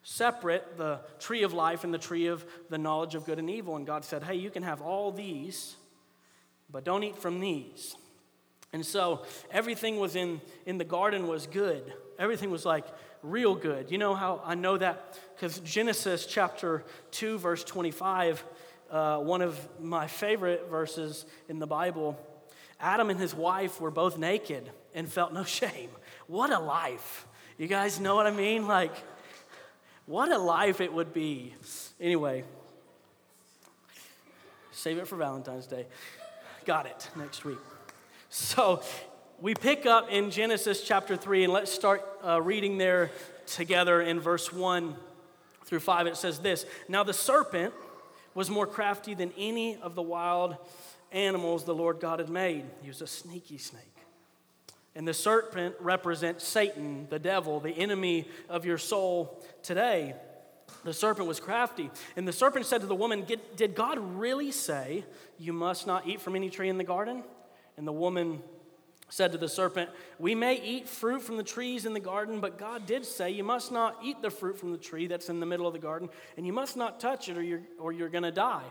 separate 0.02 0.76
the 0.76 1.00
tree 1.19 1.43
of 1.43 1.55
life 1.55 1.84
and 1.84 1.93
the 1.93 1.99
tree 1.99 2.26
of 2.26 2.44
the 2.69 2.76
knowledge 2.76 3.14
of 3.14 3.25
good 3.25 3.38
and 3.38 3.49
evil. 3.49 3.76
And 3.76 3.87
God 3.87 4.05
said, 4.05 4.23
Hey, 4.23 4.37
you 4.37 4.50
can 4.50 4.62
have 4.62 4.82
all 4.82 5.11
these, 5.11 5.75
but 6.70 6.84
don't 6.84 7.02
eat 7.02 7.16
from 7.16 7.40
these. 7.40 7.96
And 8.72 8.84
so 8.84 9.22
everything 9.50 9.98
was 9.98 10.16
in, 10.16 10.40
in 10.66 10.78
the 10.78 10.84
garden 10.84 11.28
was 11.28 11.46
good. 11.46 11.92
Everything 12.18 12.50
was 12.50 12.64
like 12.64 12.84
real 13.22 13.54
good. 13.54 13.90
You 13.90 13.98
know 13.98 14.14
how 14.14 14.40
I 14.44 14.54
know 14.54 14.76
that? 14.76 15.18
Because 15.34 15.60
Genesis 15.60 16.26
chapter 16.26 16.84
2, 17.12 17.38
verse 17.38 17.64
25, 17.64 18.44
uh, 18.90 19.18
one 19.18 19.42
of 19.42 19.58
my 19.80 20.06
favorite 20.06 20.68
verses 20.70 21.26
in 21.48 21.58
the 21.58 21.66
Bible, 21.66 22.18
Adam 22.78 23.10
and 23.10 23.18
his 23.18 23.34
wife 23.34 23.80
were 23.80 23.90
both 23.90 24.18
naked 24.18 24.70
and 24.94 25.10
felt 25.10 25.32
no 25.32 25.44
shame. 25.60 25.90
What 26.26 26.50
a 26.50 26.58
life. 26.58 27.26
You 27.58 27.68
guys 27.68 28.00
know 28.00 28.14
what 28.14 28.26
I 28.26 28.30
mean? 28.30 28.66
Like, 28.66 28.92
what 30.06 30.30
a 30.30 30.38
life 30.38 30.80
it 30.80 30.92
would 30.92 31.12
be. 31.12 31.54
Anyway, 32.00 32.44
save 34.72 34.98
it 34.98 35.08
for 35.08 35.16
Valentine's 35.16 35.66
Day. 35.66 35.86
Got 36.66 36.86
it 36.86 37.10
next 37.14 37.44
week. 37.44 37.60
So 38.28 38.82
we 39.40 39.54
pick 39.54 39.86
up 39.86 40.10
in 40.10 40.32
Genesis 40.32 40.82
chapter 40.82 41.16
3, 41.16 41.44
and 41.44 41.52
let's 41.52 41.70
start 41.70 42.02
uh, 42.26 42.42
reading 42.42 42.76
there 42.76 43.12
together 43.46 44.02
in 44.02 44.18
verse 44.18 44.52
1 44.52 44.96
through 45.64 45.78
5. 45.78 46.08
It 46.08 46.16
says 46.16 46.40
this 46.40 46.66
Now 46.88 47.04
the 47.04 47.12
serpent 47.12 47.72
was 48.34 48.50
more 48.50 48.66
crafty 48.66 49.14
than 49.14 49.32
any 49.38 49.76
of 49.76 49.94
the 49.94 50.02
wild 50.02 50.56
animals 51.12 51.62
the 51.62 51.74
Lord 51.74 52.00
God 52.00 52.18
had 52.18 52.30
made. 52.30 52.64
He 52.82 52.88
was 52.88 53.00
a 53.00 53.06
sneaky 53.06 53.58
snake. 53.58 53.84
And 54.96 55.06
the 55.06 55.14
serpent 55.14 55.76
represents 55.78 56.44
Satan, 56.44 57.06
the 57.10 57.20
devil, 57.20 57.60
the 57.60 57.70
enemy 57.70 58.26
of 58.48 58.66
your 58.66 58.78
soul 58.78 59.40
today. 59.62 60.16
The 60.84 60.92
serpent 60.92 61.28
was 61.28 61.40
crafty. 61.40 61.90
And 62.16 62.26
the 62.26 62.32
serpent 62.32 62.66
said 62.66 62.80
to 62.80 62.87
the 62.87 62.94
woman, 62.94 63.26
Did 63.56 63.75
God 63.75 63.99
really 63.99 64.52
say 64.52 65.04
you 65.38 65.52
must 65.52 65.87
not 65.87 66.06
eat 66.06 66.20
from 66.20 66.37
any 66.37 66.50
tree 66.50 66.68
in 66.68 66.78
the 66.78 66.85
garden? 66.85 67.25
And 67.76 67.87
the 67.87 67.92
woman 67.92 68.42
said 69.08 69.32
to 69.32 69.38
the 69.38 69.49
serpent, 69.49 69.90
We 70.18 70.35
may 70.35 70.61
eat 70.61 70.88
fruit 70.88 71.23
from 71.23 71.37
the 71.37 71.42
trees 71.42 71.87
in 71.87 71.92
the 71.92 72.00
garden, 72.00 72.40
but 72.40 72.58
God 72.58 72.87
did 72.87 73.04
say, 73.04 73.30
You 73.30 73.44
must 73.44 73.73
not 73.73 73.96
eat 74.02 74.23
the 74.23 74.30
fruit 74.30 74.58
from 74.58 74.73
the 74.73 74.78
tree 74.78 75.06
that's 75.06 75.28
in 75.28 75.40
the 75.40 75.46
middle 75.46 75.66
of 75.66 75.73
the 75.73 75.78
garden, 75.78 76.08
and 76.37 76.46
you 76.46 76.52
must 76.52 76.76
not 76.76 77.00
touch 77.00 77.28
it, 77.28 77.37
or 77.37 77.42
you're, 77.42 77.62
or 77.78 77.92
you're 77.92 78.08
going 78.08 78.25
to 78.25 78.32
die. 78.32 78.64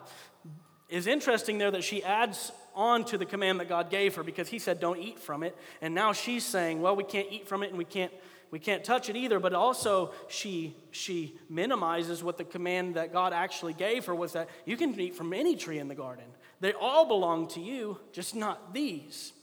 It's 0.88 1.08
interesting 1.08 1.58
there 1.58 1.72
that 1.72 1.84
she 1.84 2.04
adds 2.04 2.52
on 2.76 3.06
to 3.06 3.18
the 3.18 3.26
command 3.26 3.60
that 3.60 3.70
God 3.70 3.90
gave 3.90 4.16
her 4.16 4.24
because 4.24 4.48
he 4.50 4.60
said, 4.60 4.80
Don't 4.80 5.00
eat 5.00 5.20
from 5.20 5.44
it. 5.44 5.56
And 5.82 5.96
now 5.96 6.14
she's 6.14 6.46
saying, 6.46 6.82
Well, 6.82 6.96
we 6.96 7.04
can't 7.04 7.28
eat 7.32 7.48
from 7.48 7.64
it 7.64 7.70
and 7.70 7.78
we 7.78 7.86
can't. 7.86 8.12
We 8.56 8.60
can't 8.60 8.86
touch 8.86 9.10
it 9.10 9.18
either, 9.18 9.38
but 9.42 9.54
also 9.54 10.14
she, 10.30 10.78
she 10.92 11.38
minimizes 11.50 12.24
what 12.24 12.38
the 12.38 12.46
command 12.46 12.96
that 12.96 13.12
God 13.12 13.34
actually 13.34 13.74
gave 13.74 14.06
her 14.06 14.16
was 14.16 14.32
that 14.32 14.48
you 14.64 14.78
can 14.78 14.98
eat 14.98 15.14
from 15.14 15.34
any 15.34 15.58
tree 15.58 15.78
in 15.78 15.90
the 15.90 15.94
garden. 15.94 16.24
They 16.62 16.72
all 16.72 17.06
belong 17.06 17.50
to 17.50 17.60
you, 17.60 18.00
just 18.14 18.34
not 18.34 18.74
these. 18.74 19.34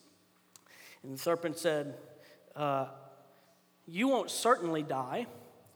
And 1.03 1.13
the 1.13 1.19
serpent 1.19 1.59
said, 1.59 1.99
uh, 2.57 2.87
You 3.87 4.09
won't 4.09 4.31
certainly 4.31 4.83
die. 4.83 5.27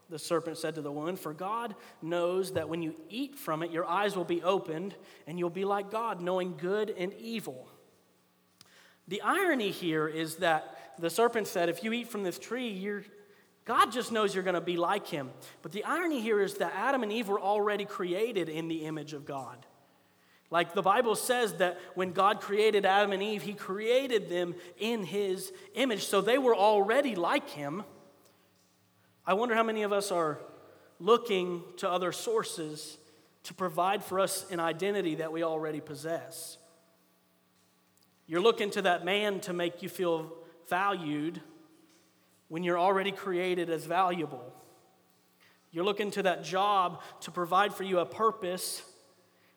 The 0.09 0.17
serpent 0.17 0.57
said 0.57 0.73
to 0.73 0.81
the 0.81 0.91
woman, 0.91 1.15
For 1.15 1.31
God 1.31 1.75
knows 2.01 2.53
that 2.53 2.67
when 2.67 2.81
you 2.81 2.95
eat 3.07 3.37
from 3.37 3.61
it, 3.61 3.69
your 3.69 3.85
eyes 3.85 4.15
will 4.15 4.25
be 4.25 4.41
opened, 4.41 4.95
and 5.27 5.37
you'll 5.37 5.51
be 5.51 5.63
like 5.63 5.91
God, 5.91 6.21
knowing 6.21 6.57
good 6.57 6.89
and 6.89 7.13
evil. 7.19 7.69
The 9.07 9.21
irony 9.21 9.69
here 9.69 10.07
is 10.07 10.37
that 10.37 10.95
the 10.97 11.11
serpent 11.11 11.45
said, 11.45 11.69
If 11.69 11.83
you 11.83 11.93
eat 11.93 12.07
from 12.07 12.23
this 12.23 12.39
tree, 12.39 12.69
you're, 12.69 13.03
God 13.67 13.91
just 13.91 14.13
knows 14.13 14.33
you're 14.33 14.45
going 14.45 14.53
to 14.53 14.61
be 14.61 14.77
like 14.77 15.07
him. 15.07 15.29
But 15.61 15.73
the 15.73 15.83
irony 15.83 16.21
here 16.21 16.41
is 16.41 16.53
that 16.55 16.73
Adam 16.73 17.03
and 17.03 17.11
Eve 17.11 17.27
were 17.27 17.39
already 17.39 17.83
created 17.83 18.47
in 18.47 18.69
the 18.69 18.85
image 18.85 19.11
of 19.11 19.25
God. 19.25 19.65
Like 20.49 20.73
the 20.73 20.81
Bible 20.81 21.15
says 21.15 21.51
that 21.55 21.77
when 21.93 22.13
God 22.13 22.39
created 22.39 22.85
Adam 22.85 23.11
and 23.11 23.21
Eve, 23.21 23.41
he 23.41 23.53
created 23.53 24.29
them 24.29 24.55
in 24.79 25.03
his 25.03 25.51
image. 25.75 26.05
So 26.05 26.21
they 26.21 26.37
were 26.37 26.55
already 26.55 27.15
like 27.15 27.49
him. 27.49 27.83
I 29.25 29.33
wonder 29.33 29.53
how 29.53 29.63
many 29.63 29.83
of 29.83 29.91
us 29.91 30.13
are 30.13 30.39
looking 31.01 31.61
to 31.75 31.89
other 31.89 32.13
sources 32.13 32.97
to 33.43 33.53
provide 33.53 34.01
for 34.01 34.21
us 34.21 34.49
an 34.49 34.61
identity 34.61 35.15
that 35.15 35.33
we 35.33 35.43
already 35.43 35.81
possess. 35.81 36.57
You're 38.27 38.39
looking 38.39 38.71
to 38.71 38.83
that 38.83 39.03
man 39.03 39.41
to 39.41 39.51
make 39.51 39.83
you 39.83 39.89
feel 39.89 40.31
valued 40.69 41.41
when 42.49 42.63
you're 42.63 42.79
already 42.79 43.11
created 43.11 43.69
as 43.69 43.85
valuable. 43.85 44.53
You're 45.71 45.85
looking 45.85 46.11
to 46.11 46.23
that 46.23 46.43
job 46.43 47.01
to 47.21 47.31
provide 47.31 47.73
for 47.73 47.83
you 47.83 47.99
a 47.99 48.05
purpose 48.05 48.81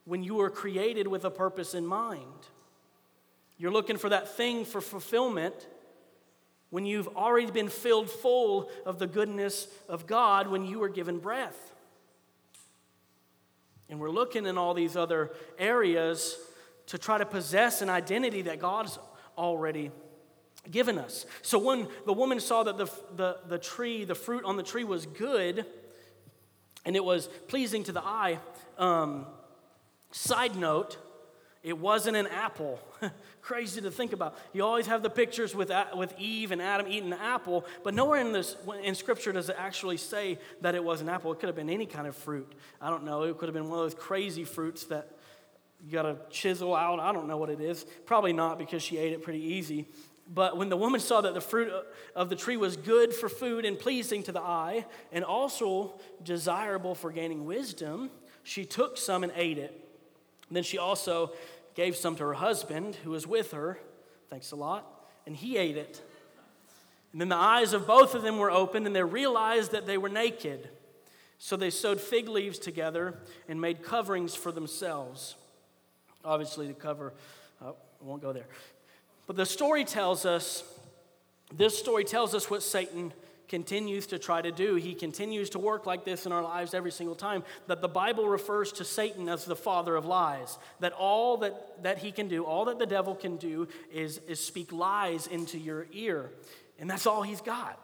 when 0.04 0.25
you 0.25 0.35
were 0.35 0.50
created 0.50 1.06
with 1.06 1.25
a 1.25 1.30
purpose 1.30 1.75
in 1.75 1.87
mind. 1.87 2.25
You're 3.59 3.70
looking 3.70 3.97
for 3.97 4.09
that 4.09 4.37
thing 4.37 4.64
for 4.64 4.80
fulfillment 4.80 5.54
when 6.70 6.87
you've 6.87 7.09
already 7.09 7.50
been 7.50 7.68
filled 7.68 8.11
full 8.11 8.70
of 8.87 8.99
the 8.99 9.06
goodness 9.06 9.68
of 9.88 10.06
God 10.06 10.49
when 10.49 10.64
you 10.64 10.78
were 10.78 10.88
given 10.88 11.18
breath. 11.18 11.73
And 13.88 13.99
we're 13.99 14.11
looking 14.11 14.47
in 14.47 14.56
all 14.56 14.73
these 14.73 14.97
other 14.97 15.32
areas 15.59 16.37
to 16.87 16.99
try 16.99 17.18
to 17.18 17.26
possess 17.26 17.82
an 17.82 17.90
identity 17.90 18.42
that 18.42 18.61
God's 18.61 18.99
already 19.37 19.90
given 20.70 20.98
us. 20.98 21.26
So 21.42 21.58
when 21.58 21.88
the 22.06 22.12
woman 22.12 22.40
saw 22.40 22.62
that 22.64 22.76
the, 22.76 22.90
the, 23.16 23.38
the 23.48 23.58
tree, 23.58 24.04
the 24.04 24.14
fruit 24.14 24.44
on 24.44 24.56
the 24.56 24.62
tree 24.62 24.84
was 24.84 25.06
good 25.06 25.64
and 26.84 26.96
it 26.96 27.04
was 27.04 27.28
pleasing 27.48 27.84
to 27.84 27.92
the 27.92 28.02
eye, 28.02 28.38
um, 28.78 29.26
side 30.10 30.56
note, 30.56 30.98
it 31.62 31.76
wasn't 31.76 32.16
an 32.16 32.26
apple. 32.26 32.80
Crazy 33.42 33.82
to 33.82 33.90
think 33.90 34.12
about. 34.12 34.38
You 34.52 34.64
always 34.64 34.86
have 34.86 35.02
the 35.02 35.10
pictures 35.10 35.54
with, 35.54 35.70
with 35.94 36.14
Eve 36.18 36.52
and 36.52 36.62
Adam 36.62 36.86
eating 36.88 37.10
the 37.10 37.20
apple, 37.20 37.66
but 37.84 37.92
nowhere 37.92 38.20
in, 38.20 38.32
this, 38.32 38.56
in 38.82 38.94
Scripture 38.94 39.32
does 39.32 39.50
it 39.50 39.56
actually 39.58 39.98
say 39.98 40.38
that 40.62 40.74
it 40.74 40.82
was 40.82 41.02
an 41.02 41.08
apple. 41.08 41.32
It 41.32 41.40
could 41.40 41.48
have 41.48 41.56
been 41.56 41.70
any 41.70 41.86
kind 41.86 42.06
of 42.06 42.16
fruit. 42.16 42.50
I 42.80 42.88
don't 42.88 43.04
know. 43.04 43.24
It 43.24 43.36
could 43.36 43.48
have 43.48 43.54
been 43.54 43.68
one 43.68 43.78
of 43.78 43.84
those 43.84 43.94
crazy 43.94 44.44
fruits 44.44 44.84
that 44.84 45.10
you 45.84 45.92
got 45.92 46.02
to 46.02 46.16
chisel 46.30 46.74
out. 46.74 46.98
I 46.98 47.12
don't 47.12 47.28
know 47.28 47.36
what 47.36 47.50
it 47.50 47.60
is. 47.60 47.84
Probably 48.06 48.32
not 48.32 48.58
because 48.58 48.82
she 48.82 48.96
ate 48.96 49.12
it 49.12 49.22
pretty 49.22 49.42
easy. 49.42 49.86
But 50.32 50.56
when 50.56 50.68
the 50.68 50.76
woman 50.76 51.00
saw 51.00 51.20
that 51.22 51.34
the 51.34 51.40
fruit 51.40 51.72
of 52.14 52.28
the 52.28 52.37
tree 52.37 52.56
was 52.56 52.76
good 52.76 53.12
for 53.12 53.28
food 53.28 53.64
and 53.64 53.76
pleasing 53.76 54.22
to 54.25 54.32
the 54.32 54.40
eye, 54.40 54.87
and 55.10 55.25
also 55.25 55.99
desirable 56.22 56.94
for 56.94 57.10
gaining 57.10 57.44
wisdom, 57.46 58.10
she 58.44 58.64
took 58.64 58.96
some 58.96 59.25
and 59.25 59.32
ate 59.34 59.58
it. 59.58 59.76
then 60.50 60.62
she 60.62 60.78
also 60.78 61.32
gave 61.75 61.96
some 61.96 62.16
to 62.16 62.25
her 62.25 62.34
husband 62.34 62.96
who 63.04 63.10
was 63.10 63.26
with 63.26 63.52
her. 63.52 63.78
Thanks 64.28 64.52
a 64.52 64.56
lot. 64.56 64.87
And 65.26 65.37
he 65.37 65.56
ate 65.56 65.76
it. 65.76 66.02
And 67.12 67.20
then 67.20 67.28
the 67.28 67.37
eyes 67.37 67.72
of 67.72 67.87
both 67.87 68.14
of 68.14 68.22
them 68.22 68.38
were 68.38 68.50
opened, 68.50 68.87
and 68.87 68.94
they 68.94 69.02
realized 69.02 69.72
that 69.72 69.87
they 69.87 69.99
were 69.99 70.08
naked. 70.08 70.68
So 71.38 71.56
they 71.56 71.70
sewed 71.70 72.00
fig 72.00 72.28
leaves 72.28 72.58
together 72.58 73.18
and 73.49 73.60
made 73.60 73.82
coverings 73.82 74.34
for 74.34 74.52
themselves. 74.52 75.34
Obviously, 76.25 76.68
to 76.68 76.75
cover, 76.75 77.14
oh, 77.62 77.76
I 78.00 78.04
won't 78.04 78.22
go 78.22 78.32
there. 78.32 78.46
But 79.30 79.37
the 79.37 79.46
story 79.46 79.84
tells 79.84 80.26
us, 80.26 80.64
this 81.54 81.78
story 81.78 82.02
tells 82.02 82.34
us 82.34 82.50
what 82.50 82.64
Satan 82.64 83.12
continues 83.46 84.08
to 84.08 84.18
try 84.18 84.42
to 84.42 84.50
do. 84.50 84.75
He 84.75 84.92
continues 84.92 85.50
to 85.50 85.60
work 85.60 85.87
like 85.87 86.04
this 86.04 86.26
in 86.26 86.32
our 86.32 86.42
lives 86.42 86.75
every 86.75 86.90
single 86.90 87.14
time. 87.14 87.44
That 87.68 87.80
the 87.80 87.87
Bible 87.87 88.26
refers 88.26 88.72
to 88.72 88.84
Satan 88.84 89.28
as 89.28 89.44
the 89.44 89.54
father 89.54 89.94
of 89.94 90.04
lies. 90.04 90.58
That 90.80 90.92
all 90.94 91.37
that, 91.37 91.84
that 91.84 91.99
he 91.99 92.10
can 92.10 92.26
do, 92.26 92.44
all 92.44 92.64
that 92.64 92.80
the 92.80 92.87
devil 92.87 93.14
can 93.14 93.37
do, 93.37 93.68
is, 93.92 94.18
is 94.26 94.44
speak 94.44 94.72
lies 94.72 95.28
into 95.28 95.58
your 95.58 95.87
ear. 95.92 96.32
And 96.80 96.90
that's 96.90 97.06
all 97.06 97.22
he's 97.22 97.40
got. 97.40 97.78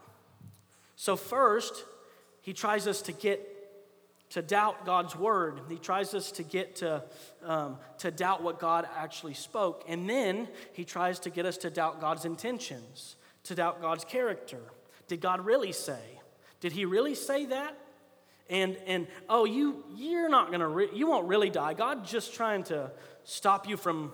So, 0.96 1.14
first, 1.14 1.84
he 2.40 2.54
tries 2.54 2.88
us 2.88 3.02
to 3.02 3.12
get 3.12 3.55
to 4.30 4.42
doubt 4.42 4.84
God's 4.84 5.14
word. 5.14 5.60
He 5.68 5.78
tries 5.78 6.14
us 6.14 6.32
to 6.32 6.42
get 6.42 6.76
to, 6.76 7.04
um, 7.44 7.78
to 7.98 8.10
doubt 8.10 8.42
what 8.42 8.58
God 8.58 8.88
actually 8.96 9.34
spoke. 9.34 9.84
And 9.88 10.08
then 10.08 10.48
he 10.72 10.84
tries 10.84 11.18
to 11.20 11.30
get 11.30 11.46
us 11.46 11.56
to 11.58 11.70
doubt 11.70 12.00
God's 12.00 12.24
intentions, 12.24 13.16
to 13.44 13.54
doubt 13.54 13.80
God's 13.80 14.04
character. 14.04 14.60
Did 15.08 15.20
God 15.20 15.44
really 15.44 15.72
say? 15.72 16.20
Did 16.60 16.72
he 16.72 16.84
really 16.84 17.14
say 17.14 17.46
that? 17.46 17.78
And, 18.48 18.76
and 18.86 19.06
oh, 19.28 19.44
you, 19.44 19.84
you're 19.94 20.28
not 20.28 20.48
going 20.48 20.60
to, 20.60 20.68
re- 20.68 20.90
you 20.92 21.06
won't 21.08 21.28
really 21.28 21.50
die. 21.50 21.74
God's 21.74 22.10
just 22.10 22.34
trying 22.34 22.64
to 22.64 22.90
stop 23.24 23.68
you 23.68 23.76
from 23.76 24.12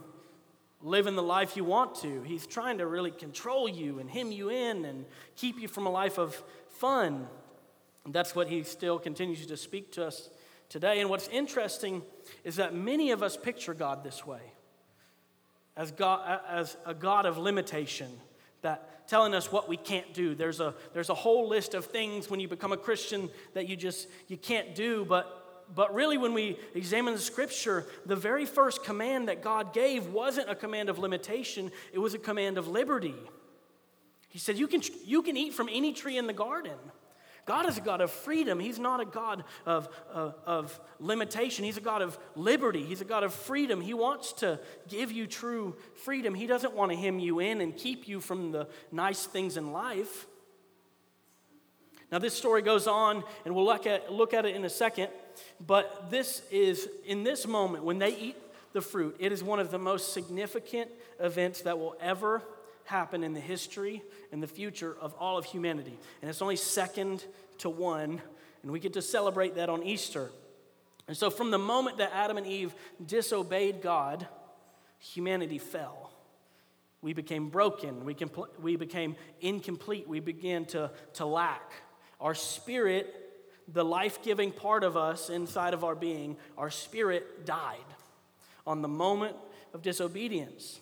living 0.83 1.17
the 1.17 1.23
life 1.23 1.57
you 1.57 1.65
want 1.65 1.95
to. 1.97 2.23
He's 2.23 2.47
trying 2.47 2.79
to 2.79 2.87
really 2.87 3.11
control 3.11 3.69
you 3.69 3.99
and 3.99 4.11
hem 4.11 4.33
you 4.33 4.51
in 4.51 4.85
and 4.85 5.05
keep 5.37 5.61
you 5.61 5.69
from 5.69 5.87
a 5.87 5.91
life 5.91 6.19
of 6.19 6.43
fun. 6.69 7.29
And 8.05 8.13
that's 8.13 8.35
what 8.35 8.49
he 8.49 8.63
still 8.65 8.99
continues 8.99 9.47
to 9.47 9.57
speak 9.57 9.93
to 9.93 10.07
us 10.07 10.29
today. 10.69 11.01
And 11.01 11.09
what's 11.09 11.29
interesting 11.29 12.03
is 12.45 12.57
that 12.57 12.75
many 12.75 13.11
of 13.11 13.23
us 13.23 13.37
picture 13.37 13.75
God 13.75 14.03
this 14.03 14.27
way 14.27 14.41
as, 15.77 15.91
God, 15.91 16.41
as 16.49 16.77
a 16.85 16.95
God 16.95 17.27
of 17.27 17.39
limitation 17.39 18.11
that 18.63 19.09
telling 19.09 19.35
us 19.35 19.51
what 19.51 19.69
we 19.69 19.77
can't 19.77 20.15
do. 20.15 20.35
There's 20.35 20.61
a, 20.61 20.75
there's 20.95 21.11
a 21.11 21.15
whole 21.15 21.49
list 21.49 21.75
of 21.75 21.87
things 21.87 22.31
when 22.31 22.41
you 22.41 22.49
become 22.49 22.73
a 22.73 22.77
Christian 22.77 23.29
that 23.55 23.69
you 23.69 23.77
just 23.77 24.09
you 24.29 24.37
can't 24.37 24.75
do, 24.75 25.05
but, 25.05 25.67
but 25.75 25.95
really 25.95 26.17
when 26.17 26.33
we 26.33 26.59
examine 26.75 27.15
the 27.15 27.21
scripture, 27.21 27.87
the 28.07 28.17
very 28.17 28.47
first 28.47 28.85
command 28.85 29.29
that 29.29 29.43
God 29.43 29.75
gave 29.75 30.07
wasn't 30.09 30.49
a 30.49 30.55
command 30.55 30.89
of 30.89 30.99
limitation, 30.99 31.71
it 31.93 31.99
was 31.99 32.15
a 32.15 32.19
command 32.19 32.59
of 32.59 32.69
liberty. 32.69 33.15
He 34.29 34.39
said, 34.39 34.57
You 34.57 34.67
can, 34.67 34.83
you 35.05 35.23
can 35.23 35.37
eat 35.37 35.53
from 35.53 35.69
any 35.71 35.93
tree 35.93 36.17
in 36.17 36.27
the 36.27 36.33
garden. 36.33 36.79
God 37.45 37.69
is 37.69 37.77
a 37.77 37.81
God 37.81 38.01
of 38.01 38.11
freedom. 38.11 38.61
He's 38.61 38.79
not 38.79 39.01
a 39.01 39.05
God 39.05 39.45
of, 39.67 39.89
of, 40.13 40.35
of, 40.47 40.81
limitation. 41.01 41.65
He's 41.65 41.77
a 41.77 41.83
God 41.83 42.01
of 42.01 42.17
liberty. 42.37 42.85
He's 42.85 43.01
a 43.01 43.05
God 43.05 43.25
of 43.25 43.35
freedom. 43.35 43.81
He 43.81 43.95
wants 43.95 44.33
to 44.35 44.61
give 44.89 45.11
you 45.11 45.27
true 45.27 45.75
freedom. 46.05 46.35
He 46.35 46.47
doesn't 46.47 46.75
want 46.75 46.93
to 46.93 46.97
hem 46.97 47.19
you 47.19 47.41
in 47.41 47.61
and 47.61 47.77
keep 47.77 48.07
you 48.07 48.21
from 48.21 48.53
the 48.53 48.69
nice 48.93 49.27
things 49.27 49.57
in 49.57 49.73
life. 49.73 50.27
Now, 52.13 52.19
this 52.19 52.35
story 52.35 52.63
goes 52.63 52.87
on, 52.87 53.25
and 53.45 53.55
we'll 53.55 53.65
look 53.65 53.87
at, 53.87 54.13
look 54.13 54.35
at 54.35 54.45
it 54.45 54.55
in 54.55 54.65
a 54.65 54.71
second. 54.71 55.09
But 55.67 56.11
this 56.11 56.43
is, 56.51 56.89
in 57.07 57.25
this 57.25 57.47
moment, 57.47 57.85
when 57.85 57.99
they 57.99 58.15
eat 58.15 58.37
the 58.73 58.83
fruit, 58.83 59.17
it 59.19 59.33
is 59.33 59.43
one 59.43 59.59
of 59.59 59.71
the 59.71 59.79
most 59.79 60.13
significant 60.13 60.91
events 61.19 61.63
that 61.63 61.79
will 61.79 61.97
ever 62.01 62.43
happen 62.85 63.23
in 63.25 63.33
the 63.33 63.41
history 63.41 64.03
and 64.31 64.43
the 64.43 64.47
future 64.47 64.97
of 65.01 65.15
all 65.19 65.39
of 65.39 65.45
humanity. 65.45 65.99
And 66.21 66.31
it's 66.31 66.43
only 66.43 66.57
second 66.57 67.25
to 67.59 67.71
one, 67.71 68.21
and 68.63 68.71
we 68.71 68.81
get 68.81 68.95
to 68.95 69.03
celebrate 69.03 69.57
that 69.57 69.69
on 69.69 69.83
Easter. 69.83 70.31
And 71.09 71.17
so, 71.17 71.31
from 71.31 71.51
the 71.51 71.59
moment 71.59 71.99
that 71.99 72.13
Adam 72.15 72.37
and 72.37 72.47
Eve 72.47 72.75
disobeyed 73.05 73.83
God, 73.83 74.27
humanity 74.99 75.59
fell. 75.59 76.11
We 77.01 77.13
became 77.13 77.49
broken. 77.49 78.05
We, 78.05 78.15
compl- 78.15 78.49
we 78.61 78.77
became 78.77 79.17
incomplete. 79.41 80.09
We 80.09 80.21
began 80.21 80.65
to, 80.67 80.91
to 81.15 81.27
lack. 81.27 81.73
Our 82.21 82.35
spirit, 82.35 83.13
the 83.67 83.85
life 83.85 84.23
giving 84.23 84.53
part 84.53 84.85
of 84.85 84.97
us 84.97 85.29
inside 85.29 85.75
of 85.75 85.83
our 85.83 85.97
being, 85.97 86.37
our 86.57 86.71
spirit 86.71 87.45
died 87.45 87.79
on 88.65 88.83
the 88.83 88.89
moment 88.89 89.35
of 89.75 89.83
disobedience. 89.83 90.79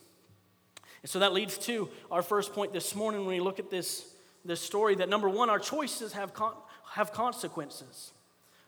And 1.03 1.11
so 1.11 1.21
that 1.21 1.33
leads 1.33 1.57
to 1.59 1.89
our 2.11 2.23
first 2.23 2.53
point 2.53 2.73
this 2.73 2.95
morning 2.95 3.21
when 3.21 3.37
we 3.37 3.41
look 3.41 3.59
at 3.59 3.71
this, 3.71 4.07
this 4.45 4.61
story 4.61 4.95
that 4.97 5.09
number 5.09 5.29
one, 5.29 5.49
our 5.49 5.59
choices 5.59 6.13
have, 6.13 6.35
con- 6.35 6.55
have 6.93 7.13
consequences. 7.13 8.13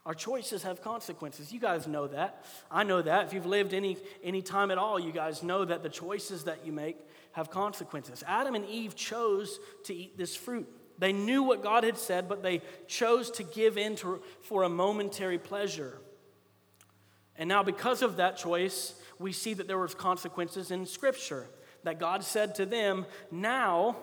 Our 0.04 0.14
choices 0.14 0.64
have 0.64 0.82
consequences. 0.82 1.52
You 1.52 1.60
guys 1.60 1.86
know 1.86 2.08
that. 2.08 2.44
I 2.70 2.82
know 2.82 3.02
that. 3.02 3.26
If 3.26 3.32
you've 3.32 3.46
lived 3.46 3.72
any, 3.72 3.98
any 4.24 4.42
time 4.42 4.70
at 4.70 4.78
all, 4.78 4.98
you 4.98 5.12
guys 5.12 5.42
know 5.42 5.64
that 5.64 5.82
the 5.82 5.88
choices 5.88 6.44
that 6.44 6.66
you 6.66 6.72
make 6.72 6.96
have 7.32 7.50
consequences. 7.50 8.24
Adam 8.26 8.54
and 8.54 8.66
Eve 8.66 8.96
chose 8.96 9.60
to 9.84 9.94
eat 9.94 10.18
this 10.18 10.34
fruit. 10.34 10.68
They 10.98 11.12
knew 11.12 11.42
what 11.42 11.62
God 11.62 11.84
had 11.84 11.98
said, 11.98 12.28
but 12.28 12.42
they 12.42 12.62
chose 12.86 13.30
to 13.32 13.42
give 13.42 13.78
in 13.78 13.96
to, 13.96 14.22
for 14.42 14.64
a 14.64 14.68
momentary 14.68 15.38
pleasure. 15.38 15.98
And 17.36 17.48
now, 17.48 17.62
because 17.62 18.02
of 18.02 18.16
that 18.16 18.36
choice, 18.36 18.94
we 19.18 19.32
see 19.32 19.54
that 19.54 19.66
there 19.66 19.78
was 19.78 19.94
consequences 19.94 20.70
in 20.70 20.84
Scripture 20.84 21.46
that 21.84 21.98
God 21.98 22.24
said 22.24 22.54
to 22.56 22.66
them, 22.66 23.06
now 23.30 23.96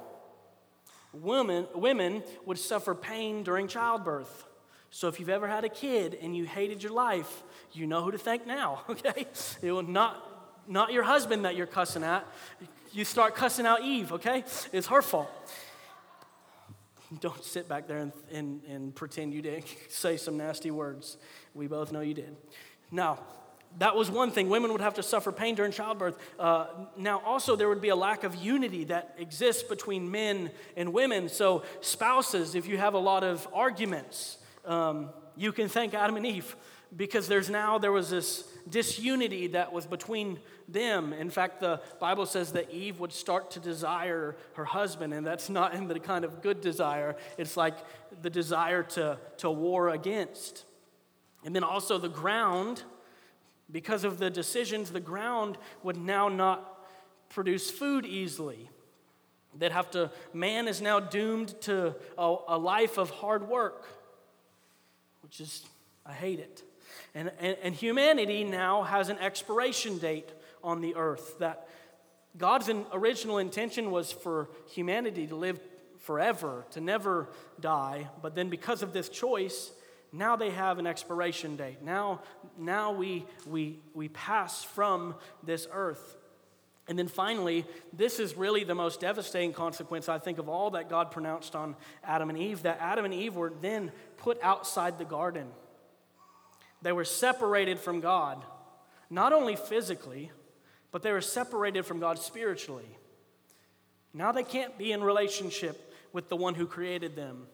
women, 1.14 1.68
women 1.74 2.24
would 2.46 2.58
suffer 2.58 2.94
pain 2.94 3.44
during 3.44 3.68
childbirth. 3.68 4.46
So 4.92 5.08
if 5.08 5.20
you've 5.20 5.30
ever 5.30 5.48
had 5.48 5.64
a 5.64 5.70
kid 5.70 6.18
and 6.22 6.36
you 6.36 6.46
hated 6.46 6.82
your 6.82 6.92
life, 6.92 7.44
you 7.74 7.86
know 7.86 8.04
who 8.04 8.12
to 8.12 8.18
thank 8.18 8.48
now, 8.48 8.82
okay? 8.90 9.28
It 9.62 9.72
will 9.72 9.84
not, 9.84 10.64
not 10.68 10.92
your 10.92 11.04
husband 11.04 11.46
that 11.46 11.56
you're 11.56 11.68
cussing 11.68 12.04
at. 12.04 12.26
You 12.92 13.06
start 13.06 13.36
cussing 13.36 13.66
out 13.66 13.82
Eve, 13.84 14.12
okay? 14.14 14.44
It's 14.74 14.88
her 14.88 15.02
fault. 15.02 15.30
Don't 17.20 17.44
sit 17.44 17.68
back 17.68 17.88
there 17.88 17.98
and, 17.98 18.12
and, 18.32 18.62
and 18.66 18.96
pretend 18.96 19.34
you 19.34 19.42
didn't 19.42 19.66
say 19.90 20.18
some 20.18 20.38
nasty 20.38 20.72
words. 20.72 21.18
We 21.54 21.68
both 21.68 21.92
know 21.92 22.02
you 22.02 22.14
did. 22.14 22.36
Now, 22.92 23.20
that 23.78 23.96
was 23.96 24.10
one 24.10 24.32
thing. 24.32 24.50
Women 24.50 24.72
would 24.72 24.82
have 24.82 24.96
to 24.96 25.04
suffer 25.04 25.32
pain 25.32 25.56
during 25.56 25.72
childbirth. 25.72 26.18
Uh, 26.38 26.68
now, 26.98 27.22
also, 27.26 27.56
there 27.56 27.70
would 27.70 27.82
be 27.82 27.90
a 27.90 27.96
lack 27.96 28.24
of 28.24 28.36
unity 28.36 28.86
that 28.86 29.16
exists 29.18 29.64
between 29.64 30.10
men 30.10 30.52
and 30.76 30.92
women. 30.92 31.30
So, 31.30 31.64
spouses, 31.82 32.56
if 32.56 32.68
you 32.68 32.78
have 32.78 32.94
a 32.94 33.00
lot 33.00 33.24
of 33.24 33.48
arguments, 33.54 34.38
um, 34.66 35.10
you 35.38 35.52
can 35.52 35.70
thank 35.70 35.94
Adam 35.94 36.18
and 36.18 36.26
Eve 36.26 36.56
because 36.96 37.28
there's 37.28 37.50
now 37.50 37.78
there 37.78 37.92
was 37.92 38.10
this 38.10 38.44
disunity 38.70 39.48
that 39.48 39.72
was 39.72 39.86
between 39.86 40.40
them 40.68 41.14
in 41.14 41.30
fact 41.30 41.60
the 41.60 41.80
bible 42.00 42.26
says 42.26 42.52
that 42.52 42.70
eve 42.72 43.00
would 43.00 43.12
start 43.14 43.52
to 43.52 43.60
desire 43.60 44.36
her 44.54 44.66
husband 44.66 45.14
and 45.14 45.26
that's 45.26 45.50
not 45.50 45.74
in 45.74 45.88
the 45.88 46.00
kind 46.00 46.26
of 46.26 46.42
good 46.42 46.62
desire 46.62 47.16
it's 47.38 47.58
like 47.58 47.76
the 48.22 48.30
desire 48.30 48.84
to, 48.84 49.18
to 49.38 49.50
war 49.50 49.90
against 49.90 50.66
and 51.46 51.56
then 51.56 51.64
also 51.64 51.98
the 51.98 52.10
ground 52.10 52.84
because 53.72 54.04
of 54.04 54.20
the 54.20 54.30
decisions 54.30 54.92
the 54.92 55.00
ground 55.00 55.58
would 55.84 55.98
now 55.98 56.28
not 56.28 56.88
produce 57.30 57.70
food 57.70 58.06
easily 58.06 58.70
that 59.58 59.72
have 59.72 59.90
to 59.92 60.12
man 60.34 60.68
is 60.68 60.82
now 60.82 61.00
doomed 61.00 61.60
to 61.62 61.96
a, 62.18 62.36
a 62.50 62.58
life 62.58 62.98
of 62.98 63.10
hard 63.10 63.48
work 63.48 63.86
which 65.22 65.40
is 65.40 65.66
i 66.06 66.14
hate 66.14 66.40
it 66.40 66.64
and, 67.16 67.32
and, 67.40 67.58
and 67.64 67.76
humanity 67.76 68.44
now 68.44 68.84
has 68.84 69.10
an 69.10 69.18
expiration 69.18 69.98
date 69.98 70.30
on 70.64 70.82
the 70.82 70.96
earth. 70.96 71.40
That 71.40 71.68
God's 72.38 72.70
original 72.94 73.38
intention 73.38 73.92
was 73.92 74.12
for 74.12 74.50
humanity 74.72 75.28
to 75.28 75.36
live 75.36 75.60
forever, 75.98 76.66
to 76.72 76.82
never 76.82 77.30
die. 77.60 78.08
But 78.22 78.36
then 78.36 78.50
because 78.50 78.84
of 78.84 78.94
this 78.94 79.10
choice, 79.10 79.72
now 80.12 80.36
they 80.36 80.50
have 80.50 80.80
an 80.80 80.88
expiration 80.88 81.56
date. 81.56 81.82
Now, 81.84 82.22
now 82.58 82.92
we, 82.92 83.26
we, 83.46 83.80
we 83.94 84.10
pass 84.10 84.64
from 84.64 85.16
this 85.44 85.68
earth. 85.72 86.18
And 86.88 86.98
then 86.98 87.08
finally, 87.08 87.66
this 87.94 88.20
is 88.20 88.36
really 88.36 88.64
the 88.64 88.74
most 88.74 89.00
devastating 89.00 89.54
consequence, 89.54 90.10
I 90.10 90.18
think, 90.18 90.40
of 90.40 90.50
all 90.50 90.72
that 90.72 90.90
God 90.90 91.12
pronounced 91.12 91.56
on 91.56 91.76
Adam 92.04 92.30
and 92.30 92.38
Eve 92.38 92.64
that 92.64 92.80
Adam 92.82 93.06
and 93.06 93.14
Eve 93.14 93.36
were 93.36 93.54
then 93.62 93.92
put 94.18 94.42
outside 94.42 94.98
the 94.98 95.06
garden. 95.06 95.48
They 96.82 96.92
were 96.92 97.06
separated 97.06 97.80
from 97.80 98.00
God, 98.00 98.44
not 99.10 99.34
only 99.34 99.56
physically, 99.56 100.32
but 100.92 101.04
they 101.04 101.12
were 101.12 101.22
separated 101.22 101.86
from 101.86 102.00
God 102.00 102.18
spiritually. 102.18 102.98
Now 104.12 104.32
they 104.32 104.44
can't 104.44 104.76
be 104.76 104.92
in 104.92 105.04
relationship 105.04 105.94
with 106.12 106.30
the 106.30 106.36
one 106.36 106.56
who 106.56 106.66
created 106.66 107.16
them. 107.16 107.46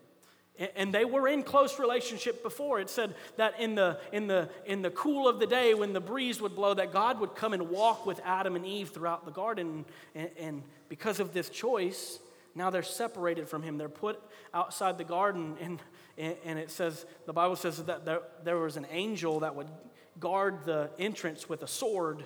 And 0.76 0.94
they 0.94 1.04
were 1.04 1.28
in 1.28 1.44
close 1.44 1.80
relationship 1.80 2.42
before. 2.42 2.80
It 2.80 2.90
said 2.90 3.14
that 3.36 3.60
in 3.60 3.76
the, 3.76 4.00
in, 4.14 4.28
the, 4.28 4.50
in 4.66 4.82
the 4.82 4.90
cool 4.90 5.28
of 5.28 5.40
the 5.40 5.48
day, 5.48 5.74
when 5.74 5.92
the 5.92 6.00
breeze 6.00 6.40
would 6.40 6.56
blow, 6.56 6.74
that 6.74 6.94
God 6.94 7.20
would 7.20 7.36
come 7.36 7.54
and 7.54 7.70
walk 7.70 8.06
with 8.06 8.22
Adam 8.24 8.56
and 8.56 8.66
Eve 8.66 8.90
throughout 8.90 9.26
the 9.26 9.32
garden. 9.32 9.84
And, 10.14 10.30
and 10.40 10.64
because 10.88 11.20
of 11.20 11.34
this 11.34 11.50
choice, 11.50 12.20
now 12.56 12.70
they're 12.70 12.84
separated 12.84 13.50
from 13.50 13.64
Him. 13.64 13.78
They're 13.78 13.90
put 13.90 14.22
outside 14.54 14.98
the 14.98 15.04
garden. 15.04 15.58
And 15.60 15.80
and 16.18 16.58
it 16.58 16.72
says, 16.72 17.06
the 17.26 17.34
Bible 17.34 17.56
says 17.58 17.84
that 17.84 18.06
there, 18.06 18.22
there 18.44 18.58
was 18.58 18.78
an 18.78 18.88
angel 18.90 19.42
that 19.42 19.56
would 19.56 19.68
guard 20.20 20.64
the 20.64 20.90
entrance 20.98 21.50
with 21.50 21.62
a 21.62 21.68
sword. 21.68 22.24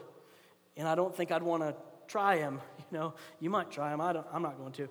And 0.78 0.88
I 0.88 0.94
don't 0.94 1.16
think 1.16 1.32
I'd 1.32 1.42
want 1.42 1.64
to 1.64 1.76
try 2.08 2.38
him. 2.38 2.62
You 2.92 2.98
know, 2.98 3.14
you 3.40 3.50
might 3.50 3.72
try 3.72 3.94
him. 3.94 4.02
I 4.02 4.14
don't, 4.14 4.28
I'm 4.32 4.44
not 4.44 4.58
going 4.58 4.74
to. 4.74 4.90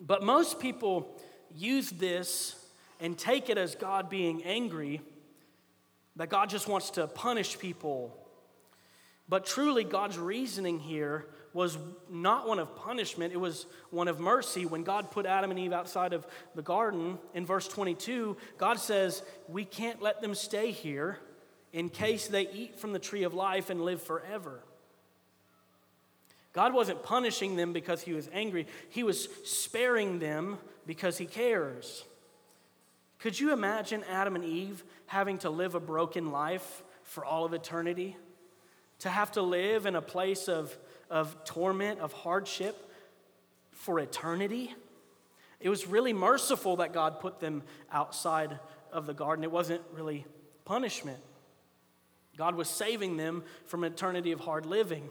But 0.00 0.22
most 0.22 0.58
people 0.58 1.16
use 1.54 1.90
this 1.90 2.54
and 3.00 3.16
take 3.16 3.50
it 3.50 3.58
as 3.58 3.74
God 3.74 4.08
being 4.08 4.42
angry, 4.44 5.00
that 6.16 6.28
God 6.28 6.48
just 6.48 6.68
wants 6.68 6.90
to 6.90 7.06
punish 7.06 7.58
people. 7.58 8.16
But 9.28 9.44
truly, 9.44 9.84
God's 9.84 10.18
reasoning 10.18 10.78
here 10.78 11.26
was 11.52 11.78
not 12.10 12.46
one 12.46 12.58
of 12.58 12.76
punishment, 12.76 13.32
it 13.32 13.40
was 13.40 13.66
one 13.90 14.08
of 14.08 14.20
mercy. 14.20 14.66
When 14.66 14.82
God 14.82 15.10
put 15.10 15.24
Adam 15.24 15.50
and 15.50 15.58
Eve 15.58 15.72
outside 15.72 16.12
of 16.12 16.26
the 16.54 16.62
garden, 16.62 17.18
in 17.34 17.46
verse 17.46 17.66
22, 17.66 18.36
God 18.58 18.78
says, 18.78 19.22
We 19.48 19.64
can't 19.64 20.02
let 20.02 20.20
them 20.20 20.34
stay 20.34 20.70
here 20.70 21.18
in 21.72 21.88
case 21.88 22.28
they 22.28 22.48
eat 22.48 22.78
from 22.78 22.92
the 22.92 22.98
tree 22.98 23.22
of 23.22 23.34
life 23.34 23.70
and 23.70 23.82
live 23.82 24.02
forever. 24.02 24.62
God 26.52 26.72
wasn't 26.72 27.02
punishing 27.02 27.56
them 27.56 27.72
because 27.72 28.02
he 28.02 28.12
was 28.12 28.28
angry, 28.32 28.66
he 28.90 29.02
was 29.02 29.28
sparing 29.44 30.18
them 30.18 30.58
because 30.86 31.18
he 31.18 31.26
cares. 31.26 32.04
Could 33.18 33.38
you 33.38 33.52
imagine 33.52 34.04
Adam 34.08 34.36
and 34.36 34.44
Eve 34.44 34.84
having 35.06 35.38
to 35.38 35.50
live 35.50 35.74
a 35.74 35.80
broken 35.80 36.30
life 36.30 36.82
for 37.02 37.24
all 37.24 37.44
of 37.44 37.52
eternity? 37.52 38.16
To 39.00 39.10
have 39.10 39.32
to 39.32 39.42
live 39.42 39.86
in 39.86 39.94
a 39.94 40.02
place 40.02 40.48
of 40.48 40.76
of 41.10 41.44
torment, 41.44 42.00
of 42.00 42.12
hardship 42.12 42.90
for 43.72 43.98
eternity. 44.00 44.74
It 45.60 45.68
was 45.68 45.86
really 45.86 46.12
merciful 46.12 46.76
that 46.76 46.92
God 46.92 47.20
put 47.20 47.40
them 47.40 47.62
outside 47.90 48.58
of 48.92 49.06
the 49.06 49.14
garden. 49.14 49.44
It 49.44 49.52
wasn't 49.52 49.82
really 49.92 50.26
punishment. 50.64 51.18
God 52.36 52.54
was 52.54 52.68
saving 52.68 53.16
them 53.16 53.44
from 53.64 53.84
an 53.84 53.92
eternity 53.92 54.32
of 54.32 54.40
hard 54.40 54.66
living. 54.66 55.08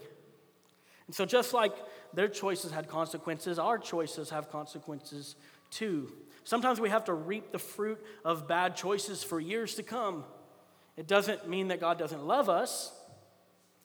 And 1.08 1.16
so, 1.16 1.26
just 1.26 1.54
like 1.54 1.74
their 2.14 2.28
choices 2.28 2.72
had 2.72 2.88
consequences, 2.88 3.58
our 3.58 3.78
choices 3.78 4.30
have 4.30 4.52
consequences 4.52 5.36
too. 5.70 6.12
Sometimes 6.44 6.80
we 6.80 6.90
have 6.90 7.06
to 7.06 7.14
reap 7.14 7.52
the 7.52 7.60
fruit 7.60 8.00
of 8.24 8.48
bad 8.48 8.76
choices 8.76 9.24
for 9.24 9.40
years 9.40 9.76
to 9.76 9.84
come. 9.84 10.24
It 10.96 11.08
doesn't 11.08 11.50
mean 11.50 11.70
that 11.70 11.80
God 11.80 11.98
doesn't 11.98 12.26
love 12.26 12.50
us, 12.50 12.94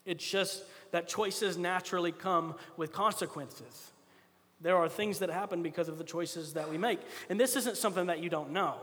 it's 0.05 0.29
just 0.29 0.63
that 0.93 1.09
choices 1.09 1.57
naturally 1.57 2.13
come 2.13 2.55
with 2.77 2.93
consequences. 2.93 3.93
There 4.61 4.77
are 4.77 4.89
things 4.89 5.21
that 5.21 5.31
happen 5.31 5.63
because 5.63 5.89
of 5.89 5.99
the 5.99 6.05
choices 6.05 6.53
that 6.55 6.71
we 6.71 6.77
make. 6.77 7.01
And 7.29 7.41
this 7.41 7.57
isn't 7.57 7.77
something 7.77 8.07
that 8.07 8.23
you 8.23 8.29
don't 8.29 8.51
know. 8.51 8.77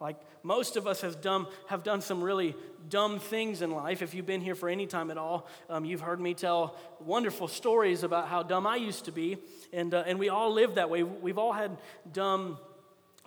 Like 0.00 0.16
most 0.42 0.76
of 0.76 0.86
us 0.86 1.00
have 1.00 1.20
done, 1.20 1.46
have 1.68 1.82
done 1.82 2.00
some 2.00 2.22
really 2.22 2.54
dumb 2.88 3.18
things 3.18 3.62
in 3.62 3.70
life. 3.70 4.02
If 4.02 4.14
you've 4.14 4.26
been 4.26 4.42
here 4.42 4.54
for 4.54 4.68
any 4.68 4.86
time 4.86 5.10
at 5.10 5.18
all, 5.18 5.48
um, 5.70 5.84
you've 5.84 6.00
heard 6.00 6.20
me 6.20 6.34
tell 6.34 6.76
wonderful 7.00 7.48
stories 7.48 8.02
about 8.02 8.28
how 8.28 8.42
dumb 8.42 8.66
I 8.66 8.76
used 8.76 9.06
to 9.06 9.12
be. 9.12 9.38
And, 9.72 9.94
uh, 9.94 10.04
and 10.06 10.18
we 10.18 10.28
all 10.28 10.52
live 10.52 10.74
that 10.74 10.90
way. 10.90 11.02
We've 11.02 11.38
all 11.38 11.52
had 11.52 11.76
dumb, 12.12 12.58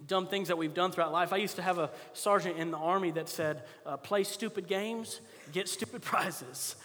dumb 0.06 0.28
things 0.28 0.48
that 0.50 0.58
we've 0.58 0.74
done 0.74 0.92
throughout 0.92 1.12
life. 1.12 1.34
I 1.34 1.38
used 1.38 1.56
to 1.56 1.64
have 1.64 1.80
a 1.80 1.90
sergeant 2.14 2.58
in 2.58 2.72
the 2.72 2.78
Army 2.78 3.12
that 3.12 3.30
said, 3.30 3.64
uh, 3.86 3.98
play 3.98 4.24
stupid 4.24 4.68
games, 4.68 5.22
get 5.52 5.68
stupid 5.68 6.02
prizes 6.04 6.76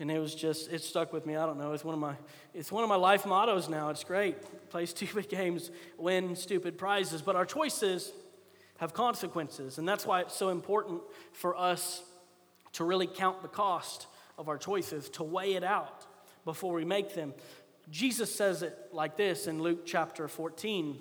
and 0.00 0.10
it 0.10 0.18
was 0.18 0.34
just 0.34 0.72
it 0.72 0.82
stuck 0.82 1.12
with 1.12 1.24
me 1.24 1.36
i 1.36 1.46
don't 1.46 1.56
know 1.56 1.72
it's 1.72 1.84
one 1.84 1.94
of 1.94 2.00
my 2.00 2.14
it's 2.52 2.72
one 2.72 2.82
of 2.82 2.88
my 2.88 2.96
life 2.96 3.24
mottos 3.24 3.68
now 3.68 3.90
it's 3.90 4.02
great 4.02 4.36
play 4.70 4.86
stupid 4.86 5.28
games 5.28 5.70
win 5.98 6.34
stupid 6.34 6.76
prizes 6.76 7.22
but 7.22 7.36
our 7.36 7.46
choices 7.46 8.12
have 8.84 8.92
consequences 8.92 9.78
and 9.78 9.88
that's 9.88 10.04
why 10.04 10.20
it's 10.20 10.36
so 10.36 10.50
important 10.50 11.00
for 11.32 11.56
us 11.56 12.02
to 12.74 12.84
really 12.84 13.06
count 13.06 13.40
the 13.40 13.48
cost 13.48 14.06
of 14.36 14.46
our 14.46 14.58
choices 14.58 15.08
to 15.08 15.22
weigh 15.22 15.54
it 15.54 15.64
out 15.64 16.04
before 16.44 16.74
we 16.74 16.84
make 16.84 17.14
them 17.14 17.32
jesus 17.90 18.34
says 18.34 18.62
it 18.62 18.76
like 18.92 19.16
this 19.16 19.46
in 19.46 19.62
luke 19.62 19.86
chapter 19.86 20.28
14 20.28 20.98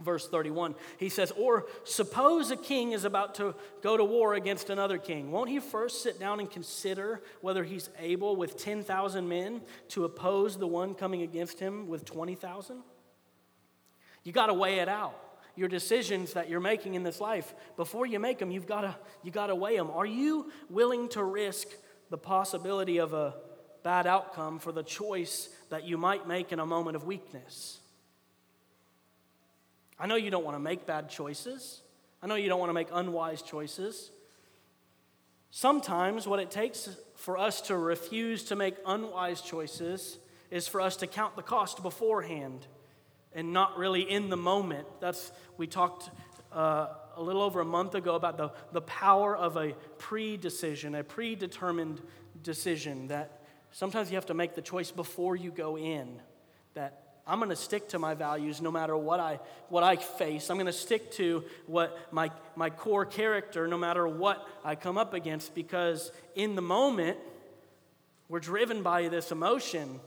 verse 0.00 0.28
31. 0.28 0.74
He 0.98 1.08
says, 1.08 1.32
Or 1.36 1.66
suppose 1.84 2.50
a 2.50 2.56
king 2.56 2.92
is 2.92 3.04
about 3.04 3.36
to 3.36 3.54
go 3.80 3.96
to 3.96 4.04
war 4.04 4.34
against 4.34 4.68
another 4.68 4.98
king. 4.98 5.30
Won't 5.30 5.48
he 5.48 5.60
first 5.60 6.02
sit 6.02 6.18
down 6.18 6.40
and 6.40 6.50
consider 6.50 7.22
whether 7.40 7.62
he's 7.62 7.88
able 7.98 8.34
with 8.34 8.58
10,000 8.58 9.26
men 9.26 9.62
to 9.90 10.04
oppose 10.04 10.58
the 10.58 10.66
one 10.66 10.94
coming 10.94 11.22
against 11.22 11.60
him 11.60 11.86
with 11.86 12.04
20,000? 12.04 12.82
You 14.24 14.32
got 14.32 14.46
to 14.46 14.54
weigh 14.54 14.80
it 14.80 14.88
out. 14.88 15.23
Your 15.56 15.68
decisions 15.68 16.32
that 16.32 16.48
you're 16.48 16.60
making 16.60 16.94
in 16.94 17.02
this 17.02 17.20
life, 17.20 17.54
before 17.76 18.06
you 18.06 18.18
make 18.18 18.38
them, 18.38 18.50
you've 18.50 18.66
got 18.66 18.80
to 18.80 18.96
you 19.22 19.30
to 19.30 19.54
weigh 19.54 19.76
them. 19.76 19.90
Are 19.90 20.06
you 20.06 20.50
willing 20.68 21.08
to 21.10 21.22
risk 21.22 21.68
the 22.10 22.18
possibility 22.18 22.98
of 22.98 23.12
a 23.12 23.34
bad 23.82 24.06
outcome 24.06 24.58
for 24.58 24.72
the 24.72 24.82
choice 24.82 25.48
that 25.70 25.84
you 25.84 25.96
might 25.96 26.26
make 26.26 26.52
in 26.52 26.58
a 26.58 26.66
moment 26.66 26.96
of 26.96 27.04
weakness? 27.04 27.78
I 29.98 30.06
know 30.06 30.16
you 30.16 30.30
don't 30.30 30.44
want 30.44 30.56
to 30.56 30.60
make 30.60 30.86
bad 30.86 31.08
choices. 31.08 31.80
I 32.22 32.26
know 32.26 32.34
you 32.34 32.48
don't 32.48 32.58
want 32.58 32.70
to 32.70 32.74
make 32.74 32.88
unwise 32.92 33.42
choices. 33.42 34.10
Sometimes, 35.50 36.26
what 36.26 36.40
it 36.40 36.50
takes 36.50 36.88
for 37.14 37.38
us 37.38 37.60
to 37.62 37.76
refuse 37.76 38.42
to 38.44 38.56
make 38.56 38.74
unwise 38.84 39.40
choices 39.40 40.18
is 40.50 40.66
for 40.66 40.80
us 40.80 40.96
to 40.96 41.06
count 41.06 41.36
the 41.36 41.42
cost 41.42 41.82
beforehand 41.82 42.66
and 43.34 43.52
not 43.52 43.76
really 43.76 44.02
in 44.02 44.28
the 44.28 44.36
moment. 44.36 44.86
That's, 45.00 45.32
we 45.56 45.66
talked 45.66 46.10
uh, 46.52 46.86
a 47.16 47.22
little 47.22 47.42
over 47.42 47.60
a 47.60 47.64
month 47.64 47.94
ago 47.94 48.14
about 48.14 48.36
the, 48.36 48.50
the 48.72 48.82
power 48.82 49.36
of 49.36 49.56
a 49.56 49.74
pre 49.98 50.36
decision, 50.36 50.94
a 50.94 51.04
predetermined 51.04 52.00
decision 52.42 53.08
that 53.08 53.42
sometimes 53.72 54.10
you 54.10 54.16
have 54.16 54.26
to 54.26 54.34
make 54.34 54.54
the 54.54 54.62
choice 54.62 54.90
before 54.90 55.36
you 55.36 55.50
go 55.50 55.76
in. 55.76 56.20
That 56.74 57.04
I'm 57.26 57.38
going 57.38 57.50
to 57.50 57.56
stick 57.56 57.88
to 57.88 57.98
my 57.98 58.14
values 58.14 58.60
no 58.60 58.70
matter 58.70 58.96
what 58.96 59.18
I, 59.18 59.40
what 59.68 59.82
I 59.82 59.96
face. 59.96 60.50
I'm 60.50 60.56
going 60.56 60.66
to 60.66 60.72
stick 60.72 61.10
to 61.12 61.44
what 61.66 61.96
my, 62.12 62.30
my 62.54 62.70
core 62.70 63.06
character 63.06 63.66
no 63.66 63.78
matter 63.78 64.06
what 64.06 64.46
I 64.64 64.74
come 64.74 64.98
up 64.98 65.14
against 65.14 65.54
because 65.54 66.12
in 66.34 66.54
the 66.54 66.62
moment, 66.62 67.18
we're 68.28 68.40
driven 68.40 68.82
by 68.82 69.08
this 69.08 69.32
emotion. 69.32 70.00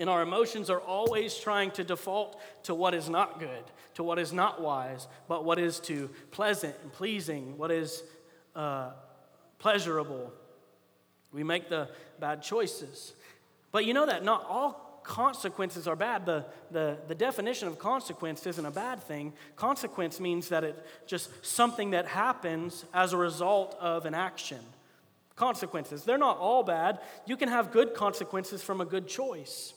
And 0.00 0.08
our 0.08 0.22
emotions 0.22 0.70
are 0.70 0.80
always 0.80 1.36
trying 1.36 1.72
to 1.72 1.84
default 1.84 2.40
to 2.64 2.74
what 2.74 2.94
is 2.94 3.10
not 3.10 3.38
good, 3.38 3.62
to 3.94 4.02
what 4.02 4.18
is 4.18 4.32
not 4.32 4.62
wise, 4.62 5.06
but 5.28 5.44
what 5.44 5.58
is 5.58 5.78
to 5.80 6.08
pleasant 6.30 6.74
and 6.82 6.90
pleasing, 6.90 7.58
what 7.58 7.70
is 7.70 8.02
uh, 8.56 8.92
pleasurable. 9.58 10.32
We 11.32 11.44
make 11.44 11.68
the 11.68 11.90
bad 12.18 12.42
choices. 12.42 13.12
But 13.72 13.84
you 13.84 13.92
know 13.92 14.06
that 14.06 14.24
not 14.24 14.46
all 14.48 15.02
consequences 15.02 15.86
are 15.86 15.96
bad. 15.96 16.24
The, 16.24 16.46
the, 16.70 16.96
the 17.06 17.14
definition 17.14 17.68
of 17.68 17.78
consequence 17.78 18.46
isn't 18.46 18.64
a 18.64 18.70
bad 18.70 19.02
thing. 19.02 19.34
Consequence 19.56 20.18
means 20.18 20.48
that 20.48 20.64
it's 20.64 20.80
just 21.06 21.44
something 21.44 21.90
that 21.90 22.06
happens 22.06 22.86
as 22.94 23.12
a 23.12 23.18
result 23.18 23.76
of 23.78 24.06
an 24.06 24.14
action. 24.14 24.60
Consequences, 25.36 26.04
they're 26.04 26.16
not 26.16 26.38
all 26.38 26.62
bad. 26.62 27.00
You 27.26 27.36
can 27.36 27.50
have 27.50 27.70
good 27.70 27.92
consequences 27.92 28.62
from 28.62 28.80
a 28.80 28.86
good 28.86 29.06
choice. 29.06 29.74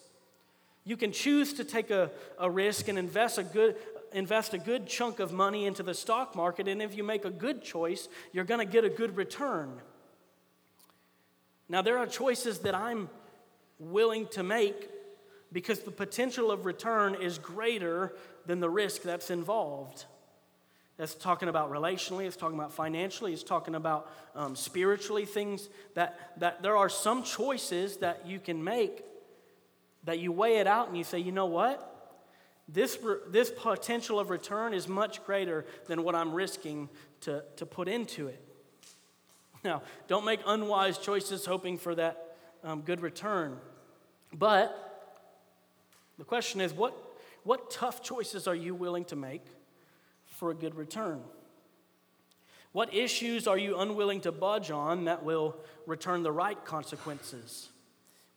You 0.86 0.98
can 0.98 1.12
choose 1.12 1.54
to 1.54 1.64
take 1.64 1.92
a, 1.92 2.12
a 2.38 2.50
risk 2.50 2.88
and 2.88 2.98
invest 2.98 3.38
a 3.38 3.44
good 3.44 3.76
invest 4.14 4.54
a 4.54 4.58
good 4.58 4.88
chunk 4.88 5.20
of 5.20 5.34
money 5.34 5.66
into 5.66 5.84
the 5.84 5.94
stock 5.94 6.36
market, 6.36 6.68
and 6.68 6.82
if 6.82 6.96
you 6.96 7.04
make 7.04 7.26
a 7.26 7.32
good 7.32 7.64
choice, 7.64 8.08
you're 8.32 8.46
going 8.46 8.60
to 8.66 8.72
get 8.72 8.84
a 8.84 8.90
good 8.90 9.18
return. 9.18 9.82
Now, 11.68 11.82
there 11.82 11.98
are 11.98 12.06
choices 12.06 12.60
that 12.60 12.76
I'm 12.76 13.10
willing 13.80 14.28
to 14.28 14.44
make 14.44 14.90
because 15.52 15.80
the 15.80 15.92
potential 15.92 16.52
of 16.52 16.66
return 16.66 17.16
is 17.16 17.38
greater 17.38 18.14
than 18.46 18.60
the 18.60 18.70
risk 18.70 19.02
that's 19.02 19.30
involved. 19.30 20.06
That's 20.98 21.16
talking 21.16 21.50
about 21.50 21.72
relationally, 21.72 22.26
it's 22.26 22.36
talking 22.36 22.58
about 22.58 22.72
financially, 22.72 23.34
it's 23.34 23.44
talking 23.44 23.74
about 23.74 24.12
um, 24.36 24.56
spiritually, 24.56 25.26
things 25.26 25.70
that, 25.96 26.40
that 26.40 26.62
there 26.62 26.78
are 26.78 26.90
some 26.90 27.24
choices 27.24 27.98
that 27.98 28.28
you 28.28 28.40
can 28.40 28.64
make 28.64 29.04
that 30.04 30.20
you 30.20 30.32
weigh 30.32 30.58
it 30.58 30.68
out 30.68 30.88
and 30.88 30.98
you 30.98 31.04
say, 31.04 31.20
you 31.20 31.32
know 31.32 31.46
what? 31.46 31.90
This, 32.68 32.98
this 33.28 33.52
potential 33.52 34.20
of 34.20 34.30
return 34.30 34.74
is 34.74 34.88
much 34.88 35.24
greater 35.26 35.66
than 35.88 36.04
what 36.04 36.16
I'm 36.16 36.34
risking 36.34 36.90
to, 37.22 37.44
to 37.58 37.66
put 37.66 37.88
into 37.88 38.28
it. 38.28 38.42
Now, 39.64 39.82
don't 40.08 40.26
make 40.26 40.40
unwise 40.46 40.98
choices 40.98 41.46
hoping 41.46 41.78
for 41.78 41.96
that 41.96 42.36
um, 42.64 42.82
good 42.82 43.02
return. 43.02 43.58
But 44.34 44.78
the 46.18 46.26
question 46.26 46.62
is 46.62 46.74
what, 46.74 46.94
what 47.44 47.70
tough 47.70 48.02
choices 48.02 48.48
are 48.48 48.56
you 48.56 48.76
willing 48.76 49.06
to 49.06 49.16
make 49.16 49.46
for 50.26 50.52
a 50.52 50.56
good 50.56 50.76
return? 50.76 51.22
What 52.72 52.94
issues 52.94 53.48
are 53.48 53.58
you 53.58 53.78
unwilling 53.78 54.22
to 54.22 54.32
budge 54.32 54.72
on 54.72 55.06
that 55.06 55.24
will 55.24 55.56
return 55.86 56.24
the 56.24 56.32
right 56.32 56.64
consequences? 56.66 57.70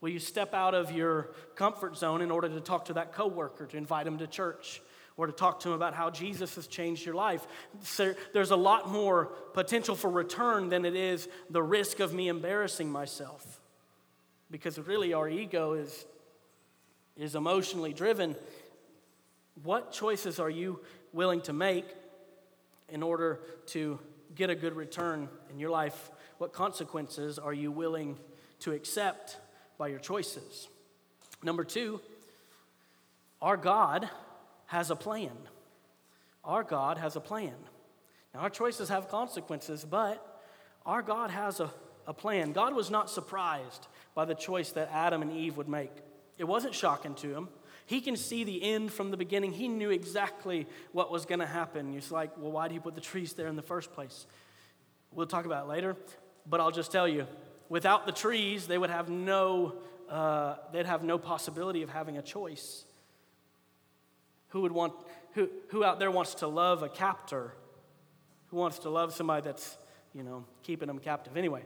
Will 0.00 0.10
you 0.10 0.18
step 0.18 0.52
out 0.52 0.74
of 0.74 0.92
your 0.92 1.30
comfort 1.54 1.96
zone 1.96 2.20
in 2.20 2.30
order 2.30 2.48
to 2.48 2.60
talk 2.60 2.86
to 2.86 2.94
that 2.94 3.12
coworker, 3.12 3.66
to 3.66 3.76
invite 3.76 4.06
him 4.06 4.18
to 4.18 4.26
church, 4.26 4.82
or 5.16 5.26
to 5.26 5.32
talk 5.32 5.60
to 5.60 5.68
him 5.70 5.74
about 5.74 5.94
how 5.94 6.10
Jesus 6.10 6.54
has 6.56 6.66
changed 6.66 7.06
your 7.06 7.14
life? 7.14 7.46
So 7.82 8.14
There's 8.34 8.50
a 8.50 8.56
lot 8.56 8.90
more 8.90 9.26
potential 9.54 9.94
for 9.94 10.10
return 10.10 10.68
than 10.68 10.84
it 10.84 10.94
is 10.94 11.28
the 11.48 11.62
risk 11.62 12.00
of 12.00 12.12
me 12.12 12.28
embarrassing 12.28 12.90
myself. 12.90 13.60
Because 14.50 14.78
really, 14.78 15.14
our 15.14 15.28
ego 15.28 15.72
is, 15.72 16.04
is 17.16 17.34
emotionally 17.34 17.92
driven. 17.92 18.36
What 19.62 19.92
choices 19.92 20.38
are 20.38 20.50
you 20.50 20.80
willing 21.12 21.40
to 21.42 21.52
make 21.52 21.86
in 22.90 23.02
order 23.02 23.40
to 23.68 23.98
get 24.34 24.50
a 24.50 24.54
good 24.54 24.76
return 24.76 25.28
in 25.50 25.58
your 25.58 25.70
life? 25.70 26.10
What 26.38 26.52
consequences 26.52 27.38
are 27.38 27.54
you 27.54 27.72
willing 27.72 28.18
to 28.60 28.72
accept? 28.72 29.38
By 29.78 29.88
your 29.88 29.98
choices. 29.98 30.68
Number 31.42 31.64
two, 31.64 32.00
our 33.40 33.56
God 33.56 34.08
has 34.66 34.90
a 34.90 34.96
plan. 34.96 35.36
Our 36.44 36.62
God 36.62 36.98
has 36.98 37.16
a 37.16 37.20
plan. 37.20 37.54
Now, 38.34 38.40
our 38.40 38.50
choices 38.50 38.88
have 38.88 39.08
consequences, 39.08 39.84
but 39.84 40.42
our 40.84 41.02
God 41.02 41.30
has 41.30 41.60
a, 41.60 41.70
a 42.06 42.14
plan. 42.14 42.52
God 42.52 42.74
was 42.74 42.90
not 42.90 43.10
surprised 43.10 43.86
by 44.14 44.24
the 44.24 44.34
choice 44.34 44.70
that 44.72 44.90
Adam 44.92 45.22
and 45.22 45.32
Eve 45.32 45.56
would 45.56 45.68
make, 45.68 45.92
it 46.38 46.44
wasn't 46.44 46.74
shocking 46.74 47.14
to 47.16 47.34
him. 47.34 47.48
He 47.86 48.00
can 48.00 48.16
see 48.16 48.42
the 48.42 48.62
end 48.62 48.92
from 48.92 49.10
the 49.10 49.16
beginning. 49.16 49.52
He 49.52 49.68
knew 49.68 49.90
exactly 49.90 50.66
what 50.92 51.10
was 51.10 51.24
going 51.24 51.38
to 51.38 51.46
happen. 51.46 51.94
It's 51.94 52.10
like, 52.10 52.32
well, 52.36 52.50
why 52.50 52.66
did 52.66 52.74
he 52.74 52.80
put 52.80 52.96
the 52.96 53.00
trees 53.00 53.32
there 53.34 53.46
in 53.46 53.54
the 53.54 53.62
first 53.62 53.92
place? 53.92 54.26
We'll 55.12 55.26
talk 55.26 55.46
about 55.46 55.66
it 55.66 55.68
later, 55.68 55.96
but 56.48 56.60
I'll 56.60 56.72
just 56.72 56.90
tell 56.90 57.06
you 57.06 57.26
Without 57.68 58.06
the 58.06 58.12
trees, 58.12 58.66
they 58.66 58.78
would 58.78 58.90
have 58.90 59.08
no, 59.08 59.74
uh, 60.08 60.56
they'd 60.72 60.86
have 60.86 61.02
no 61.02 61.18
possibility 61.18 61.82
of 61.82 61.90
having 61.90 62.16
a 62.16 62.22
choice. 62.22 62.84
Who 64.50 64.62
would 64.62 64.72
want, 64.72 64.92
who, 65.32 65.48
who 65.68 65.84
out 65.84 65.98
there 65.98 66.10
wants 66.10 66.36
to 66.36 66.46
love 66.46 66.82
a 66.82 66.88
captor? 66.88 67.52
Who 68.48 68.56
wants 68.56 68.78
to 68.80 68.90
love 68.90 69.12
somebody 69.12 69.42
that's, 69.42 69.76
you 70.14 70.22
know, 70.22 70.44
keeping 70.62 70.86
them 70.86 70.98
captive? 70.98 71.36
Anyway, 71.36 71.62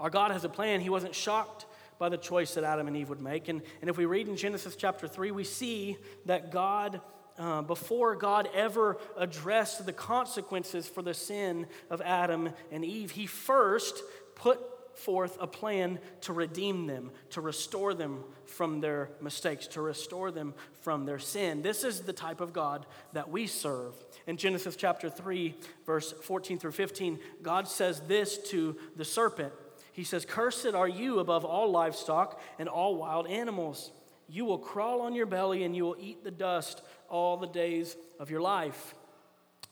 our 0.00 0.10
God 0.10 0.30
has 0.30 0.44
a 0.44 0.48
plan. 0.48 0.80
He 0.80 0.90
wasn't 0.90 1.14
shocked 1.14 1.66
by 1.98 2.08
the 2.08 2.16
choice 2.16 2.54
that 2.54 2.64
Adam 2.64 2.88
and 2.88 2.96
Eve 2.96 3.08
would 3.08 3.20
make. 3.20 3.48
And, 3.48 3.62
and 3.80 3.90
if 3.90 3.96
we 3.96 4.06
read 4.06 4.28
in 4.28 4.36
Genesis 4.36 4.76
chapter 4.76 5.08
3, 5.08 5.30
we 5.30 5.44
see 5.44 5.96
that 6.26 6.50
God, 6.50 7.00
uh, 7.38 7.62
before 7.62 8.16
God 8.16 8.48
ever 8.54 8.98
addressed 9.16 9.84
the 9.86 9.92
consequences 9.92 10.86
for 10.88 11.02
the 11.02 11.14
sin 11.14 11.66
of 11.90 12.00
Adam 12.02 12.50
and 12.70 12.84
Eve, 12.84 13.12
He 13.12 13.26
first 13.26 14.02
put 14.36 14.60
forth 14.96 15.36
a 15.40 15.46
plan 15.46 15.98
to 16.22 16.32
redeem 16.32 16.86
them, 16.86 17.10
to 17.30 17.40
restore 17.40 17.92
them 17.92 18.24
from 18.46 18.80
their 18.80 19.10
mistakes, 19.20 19.66
to 19.66 19.80
restore 19.80 20.30
them 20.30 20.54
from 20.80 21.04
their 21.04 21.18
sin. 21.18 21.62
This 21.62 21.84
is 21.84 22.00
the 22.00 22.12
type 22.12 22.40
of 22.40 22.52
God 22.52 22.86
that 23.12 23.28
we 23.28 23.46
serve. 23.46 23.94
In 24.26 24.36
Genesis 24.36 24.76
chapter 24.76 25.10
3, 25.10 25.54
verse 25.84 26.12
14 26.22 26.58
through 26.58 26.72
15, 26.72 27.18
God 27.42 27.68
says 27.68 28.00
this 28.08 28.38
to 28.50 28.76
the 28.96 29.04
serpent 29.04 29.52
He 29.92 30.04
says, 30.04 30.24
Cursed 30.24 30.74
are 30.74 30.88
you 30.88 31.18
above 31.18 31.44
all 31.44 31.70
livestock 31.70 32.40
and 32.58 32.68
all 32.68 32.96
wild 32.96 33.26
animals. 33.26 33.92
You 34.28 34.44
will 34.44 34.58
crawl 34.58 35.02
on 35.02 35.14
your 35.14 35.26
belly 35.26 35.62
and 35.62 35.76
you 35.76 35.84
will 35.84 35.96
eat 36.00 36.24
the 36.24 36.30
dust 36.30 36.82
all 37.08 37.36
the 37.36 37.46
days 37.46 37.96
of 38.18 38.30
your 38.30 38.40
life 38.40 38.94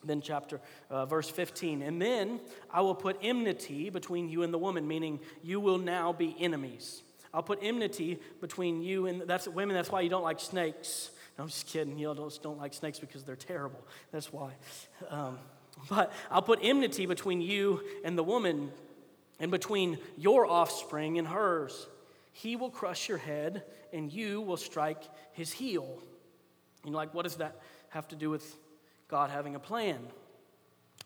then 0.04 0.20
chapter 0.20 0.60
uh, 0.90 1.06
verse 1.06 1.28
15 1.28 1.82
and 1.82 2.00
then 2.00 2.40
i 2.70 2.80
will 2.80 2.94
put 2.94 3.16
enmity 3.22 3.90
between 3.90 4.28
you 4.28 4.42
and 4.42 4.52
the 4.52 4.58
woman 4.58 4.86
meaning 4.86 5.20
you 5.42 5.60
will 5.60 5.78
now 5.78 6.12
be 6.12 6.34
enemies. 6.40 7.02
I'll 7.32 7.42
put 7.42 7.58
enmity 7.62 8.20
between 8.40 8.82
you 8.82 9.06
and 9.06 9.22
that's 9.22 9.48
women 9.48 9.74
that's 9.74 9.90
why 9.90 10.02
you 10.02 10.08
don't 10.08 10.22
like 10.22 10.40
snakes. 10.40 11.10
No 11.36 11.44
i'm 11.44 11.50
just 11.50 11.66
kidding. 11.66 11.98
You 11.98 12.14
don't, 12.14 12.42
don't 12.42 12.58
like 12.58 12.74
snakes 12.74 12.98
because 13.00 13.24
they're 13.24 13.36
terrible. 13.36 13.80
That's 14.12 14.32
why. 14.32 14.52
Um, 15.10 15.38
but 15.88 16.12
i'll 16.30 16.42
put 16.42 16.60
enmity 16.62 17.06
between 17.06 17.40
you 17.40 17.82
and 18.04 18.16
the 18.16 18.22
woman 18.22 18.70
and 19.40 19.50
between 19.50 19.98
your 20.16 20.46
offspring 20.46 21.18
and 21.18 21.26
hers. 21.26 21.88
He 22.32 22.56
will 22.56 22.70
crush 22.70 23.08
your 23.08 23.18
head 23.18 23.64
and 23.92 24.12
you 24.12 24.40
will 24.40 24.56
strike 24.56 25.02
his 25.32 25.52
heel. 25.52 25.98
You're 26.84 26.94
like 26.94 27.12
what 27.14 27.22
does 27.22 27.36
that 27.36 27.60
have 27.88 28.06
to 28.08 28.16
do 28.16 28.30
with 28.30 28.56
God 29.14 29.30
having 29.30 29.54
a 29.54 29.60
plan. 29.60 30.00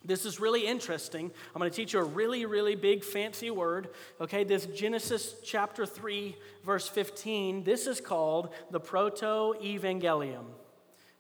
This 0.02 0.24
is 0.24 0.40
really 0.40 0.66
interesting. 0.66 1.30
I'm 1.54 1.58
going 1.58 1.70
to 1.70 1.76
teach 1.76 1.92
you 1.92 2.00
a 2.00 2.04
really, 2.04 2.46
really 2.46 2.74
big 2.74 3.04
fancy 3.04 3.50
word. 3.50 3.90
Okay, 4.18 4.44
this 4.44 4.64
Genesis 4.64 5.34
chapter 5.44 5.84
3, 5.84 6.34
verse 6.64 6.88
15, 6.88 7.64
this 7.64 7.86
is 7.86 8.00
called 8.00 8.48
the 8.70 8.80
Proto 8.80 9.52
Evangelium. 9.62 10.46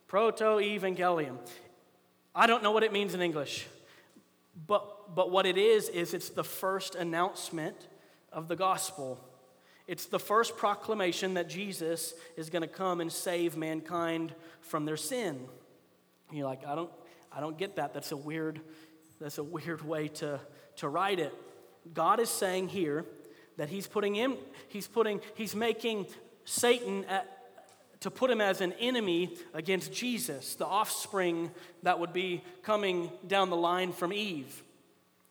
Proto 0.06 0.60
Evangelium. 0.62 1.36
I 2.34 2.46
don't 2.46 2.62
know 2.62 2.70
what 2.70 2.82
it 2.82 2.94
means 2.94 3.12
in 3.12 3.20
English, 3.20 3.66
but, 4.66 5.14
but 5.14 5.30
what 5.30 5.44
it 5.44 5.58
is, 5.58 5.90
is 5.90 6.14
it's 6.14 6.30
the 6.30 6.42
first 6.42 6.94
announcement 6.94 7.76
of 8.32 8.48
the 8.48 8.56
gospel. 8.56 9.20
It's 9.86 10.06
the 10.06 10.18
first 10.18 10.56
proclamation 10.56 11.34
that 11.34 11.50
Jesus 11.50 12.14
is 12.38 12.48
going 12.48 12.62
to 12.62 12.66
come 12.66 13.02
and 13.02 13.12
save 13.12 13.58
mankind 13.58 14.34
from 14.62 14.86
their 14.86 14.96
sin. 14.96 15.48
You're 16.32 16.46
like, 16.46 16.66
I 16.66 16.74
don't, 16.74 16.90
I 17.32 17.40
don't 17.40 17.56
get 17.56 17.76
that. 17.76 17.94
That's 17.94 18.12
a 18.12 18.16
weird, 18.16 18.60
that's 19.20 19.38
a 19.38 19.42
weird 19.42 19.82
way 19.82 20.08
to, 20.08 20.40
to 20.76 20.88
write 20.88 21.18
it. 21.18 21.34
God 21.94 22.20
is 22.20 22.28
saying 22.28 22.68
here 22.68 23.04
that 23.56 23.68
He's 23.68 23.86
putting 23.86 24.14
him, 24.14 24.36
He's 24.68 24.86
putting, 24.86 25.20
He's 25.34 25.54
making 25.54 26.06
Satan 26.44 27.04
at, 27.06 27.26
to 28.00 28.10
put 28.10 28.30
him 28.30 28.40
as 28.40 28.60
an 28.60 28.72
enemy 28.74 29.36
against 29.54 29.92
Jesus, 29.92 30.54
the 30.54 30.66
offspring 30.66 31.50
that 31.82 31.98
would 31.98 32.12
be 32.12 32.44
coming 32.62 33.10
down 33.26 33.50
the 33.50 33.56
line 33.56 33.92
from 33.92 34.12
Eve. 34.12 34.62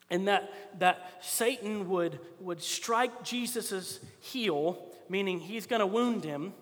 And 0.09 0.27
that, 0.27 0.79
that 0.79 1.11
Satan 1.21 1.89
would, 1.89 2.19
would 2.39 2.61
strike 2.61 3.23
Jesus' 3.23 3.99
heel, 4.19 4.85
meaning 5.09 5.39
he's 5.39 5.65
going 5.65 5.79
to 5.79 5.85
wound 5.85 6.23
him 6.23 6.53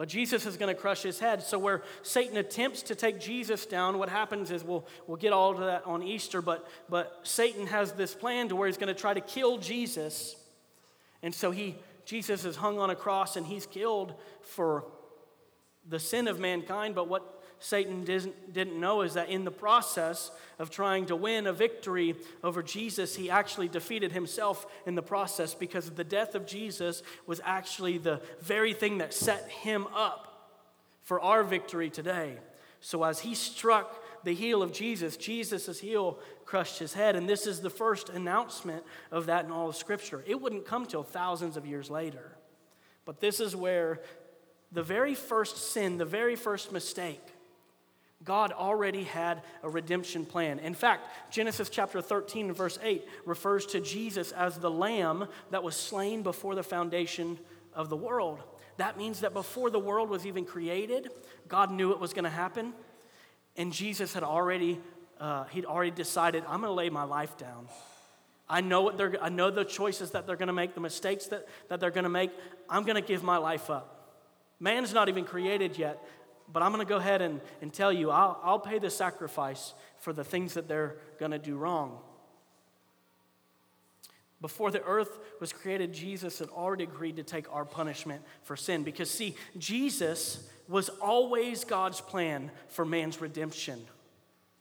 but 0.00 0.08
Jesus 0.08 0.46
is 0.46 0.56
going 0.56 0.74
to 0.74 0.80
crush 0.80 1.02
his 1.02 1.20
head. 1.20 1.42
So, 1.42 1.58
where 1.58 1.82
Satan 2.02 2.38
attempts 2.38 2.80
to 2.84 2.94
take 2.94 3.20
Jesus 3.20 3.66
down, 3.66 3.98
what 3.98 4.08
happens 4.08 4.50
is 4.50 4.64
we'll, 4.64 4.86
we'll 5.06 5.18
get 5.18 5.34
all 5.34 5.52
to 5.52 5.60
that 5.60 5.84
on 5.84 6.02
Easter, 6.02 6.40
but, 6.40 6.66
but 6.88 7.20
Satan 7.22 7.66
has 7.66 7.92
this 7.92 8.14
plan 8.14 8.48
to 8.48 8.56
where 8.56 8.66
he's 8.66 8.78
going 8.78 8.88
to 8.88 8.98
try 8.98 9.12
to 9.12 9.20
kill 9.20 9.58
Jesus. 9.58 10.36
And 11.22 11.34
so, 11.34 11.50
he, 11.50 11.76
Jesus 12.06 12.46
is 12.46 12.56
hung 12.56 12.78
on 12.78 12.88
a 12.88 12.94
cross 12.94 13.36
and 13.36 13.44
he's 13.44 13.66
killed 13.66 14.14
for 14.40 14.86
the 15.86 15.98
sin 15.98 16.28
of 16.28 16.40
mankind. 16.40 16.94
But 16.94 17.06
what 17.06 17.39
Satan 17.60 18.04
didn't, 18.04 18.52
didn't 18.52 18.80
know 18.80 19.02
is 19.02 19.14
that 19.14 19.28
in 19.28 19.44
the 19.44 19.50
process 19.50 20.30
of 20.58 20.70
trying 20.70 21.06
to 21.06 21.16
win 21.16 21.46
a 21.46 21.52
victory 21.52 22.16
over 22.42 22.62
Jesus, 22.62 23.14
he 23.14 23.30
actually 23.30 23.68
defeated 23.68 24.12
himself 24.12 24.66
in 24.86 24.94
the 24.94 25.02
process 25.02 25.54
because 25.54 25.90
the 25.90 26.04
death 26.04 26.34
of 26.34 26.46
Jesus 26.46 27.02
was 27.26 27.40
actually 27.44 27.98
the 27.98 28.20
very 28.40 28.72
thing 28.72 28.98
that 28.98 29.12
set 29.12 29.48
him 29.50 29.86
up 29.94 30.50
for 31.02 31.20
our 31.20 31.44
victory 31.44 31.90
today. 31.90 32.38
So 32.80 33.04
as 33.04 33.20
he 33.20 33.34
struck 33.34 34.02
the 34.24 34.34
heel 34.34 34.62
of 34.62 34.72
Jesus, 34.72 35.18
Jesus' 35.18 35.80
heel 35.80 36.18
crushed 36.46 36.78
his 36.78 36.94
head. 36.94 37.14
And 37.14 37.28
this 37.28 37.46
is 37.46 37.60
the 37.60 37.70
first 37.70 38.08
announcement 38.08 38.84
of 39.10 39.26
that 39.26 39.44
in 39.44 39.50
all 39.50 39.68
of 39.68 39.76
Scripture. 39.76 40.24
It 40.26 40.40
wouldn't 40.40 40.66
come 40.66 40.86
till 40.86 41.02
thousands 41.02 41.58
of 41.58 41.66
years 41.66 41.90
later. 41.90 42.36
But 43.04 43.20
this 43.20 43.38
is 43.38 43.54
where 43.54 44.00
the 44.72 44.82
very 44.82 45.14
first 45.14 45.72
sin, 45.72 45.98
the 45.98 46.04
very 46.04 46.36
first 46.36 46.72
mistake, 46.72 47.22
God 48.22 48.52
already 48.52 49.04
had 49.04 49.42
a 49.62 49.70
redemption 49.70 50.26
plan. 50.26 50.58
In 50.58 50.74
fact, 50.74 51.08
Genesis 51.30 51.70
chapter 51.70 52.02
13, 52.02 52.52
verse 52.52 52.78
8, 52.82 53.06
refers 53.24 53.64
to 53.66 53.80
Jesus 53.80 54.32
as 54.32 54.58
the 54.58 54.70
lamb 54.70 55.26
that 55.50 55.62
was 55.62 55.74
slain 55.74 56.22
before 56.22 56.54
the 56.54 56.62
foundation 56.62 57.38
of 57.72 57.88
the 57.88 57.96
world. 57.96 58.42
That 58.76 58.98
means 58.98 59.20
that 59.20 59.32
before 59.32 59.70
the 59.70 59.78
world 59.78 60.10
was 60.10 60.26
even 60.26 60.44
created, 60.44 61.10
God 61.48 61.70
knew 61.70 61.92
it 61.92 62.00
was 62.00 62.12
going 62.12 62.24
to 62.24 62.30
happen. 62.30 62.74
And 63.56 63.72
Jesus 63.72 64.12
had 64.12 64.22
already, 64.22 64.78
uh, 65.18 65.44
he'd 65.44 65.64
already 65.64 65.90
decided, 65.90 66.44
I'm 66.46 66.60
going 66.60 66.70
to 66.70 66.74
lay 66.74 66.90
my 66.90 67.04
life 67.04 67.36
down. 67.38 67.68
I 68.48 68.60
know, 68.60 68.82
what 68.82 68.98
they're, 68.98 69.16
I 69.22 69.28
know 69.28 69.50
the 69.50 69.64
choices 69.64 70.10
that 70.10 70.26
they're 70.26 70.36
going 70.36 70.48
to 70.48 70.52
make, 70.52 70.74
the 70.74 70.80
mistakes 70.80 71.26
that, 71.26 71.46
that 71.68 71.80
they're 71.80 71.90
going 71.90 72.04
to 72.04 72.10
make. 72.10 72.30
I'm 72.68 72.84
going 72.84 72.96
to 72.96 73.06
give 73.06 73.22
my 73.22 73.36
life 73.36 73.70
up. 73.70 73.96
Man's 74.58 74.92
not 74.92 75.08
even 75.08 75.24
created 75.24 75.78
yet, 75.78 76.02
but 76.52 76.62
I'm 76.62 76.72
going 76.72 76.84
to 76.84 76.88
go 76.88 76.96
ahead 76.96 77.22
and, 77.22 77.40
and 77.62 77.72
tell 77.72 77.92
you 77.92 78.10
I'll, 78.10 78.40
I'll 78.42 78.58
pay 78.58 78.78
the 78.78 78.90
sacrifice 78.90 79.74
for 79.98 80.12
the 80.12 80.24
things 80.24 80.54
that 80.54 80.68
they're 80.68 80.96
going 81.18 81.32
to 81.32 81.38
do 81.38 81.56
wrong. 81.56 81.98
Before 84.40 84.70
the 84.70 84.82
earth 84.82 85.18
was 85.38 85.52
created, 85.52 85.92
Jesus 85.92 86.38
had 86.38 86.48
already 86.48 86.84
agreed 86.84 87.16
to 87.16 87.22
take 87.22 87.52
our 87.52 87.66
punishment 87.66 88.22
for 88.42 88.56
sin. 88.56 88.84
Because, 88.84 89.10
see, 89.10 89.36
Jesus 89.58 90.48
was 90.66 90.88
always 90.88 91.64
God's 91.64 92.00
plan 92.00 92.50
for 92.68 92.84
man's 92.86 93.20
redemption. 93.20 93.84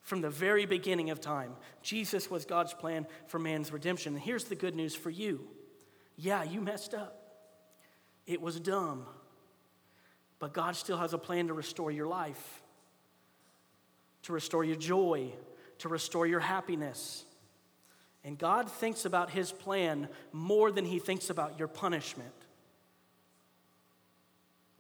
From 0.02 0.22
the 0.22 0.30
very 0.30 0.66
beginning 0.66 1.12
of 1.12 1.22
time, 1.22 1.54
Jesus 1.82 2.30
was 2.30 2.44
God's 2.44 2.74
plan 2.74 3.06
for 3.28 3.40
man's 3.40 3.72
redemption. 3.72 4.16
And 4.16 4.22
here's 4.22 4.46
the 4.46 4.56
good 4.56 4.76
news 4.76 4.96
for 4.96 5.10
you 5.10 5.48
yeah, 6.18 6.44
you 6.44 6.60
messed 6.60 6.94
up. 6.94 7.16
It 8.28 8.42
was 8.42 8.60
dumb. 8.60 9.06
But 10.40 10.54
God 10.54 10.76
still 10.76 10.98
has 10.98 11.14
a 11.14 11.18
plan 11.18 11.48
to 11.48 11.54
restore 11.54 11.92
your 11.92 12.08
life, 12.08 12.62
to 14.24 14.34
restore 14.34 14.64
your 14.64 14.78
joy, 14.78 15.32
to 15.80 15.90
restore 15.90 16.26
your 16.26 16.40
happiness. 16.40 17.26
And 18.24 18.38
God 18.38 18.70
thinks 18.70 19.06
about 19.06 19.30
his 19.30 19.52
plan 19.52 20.08
more 20.32 20.72
than 20.72 20.86
he 20.86 21.00
thinks 21.00 21.30
about 21.30 21.60
your 21.60 21.68
punishment. 21.68 22.34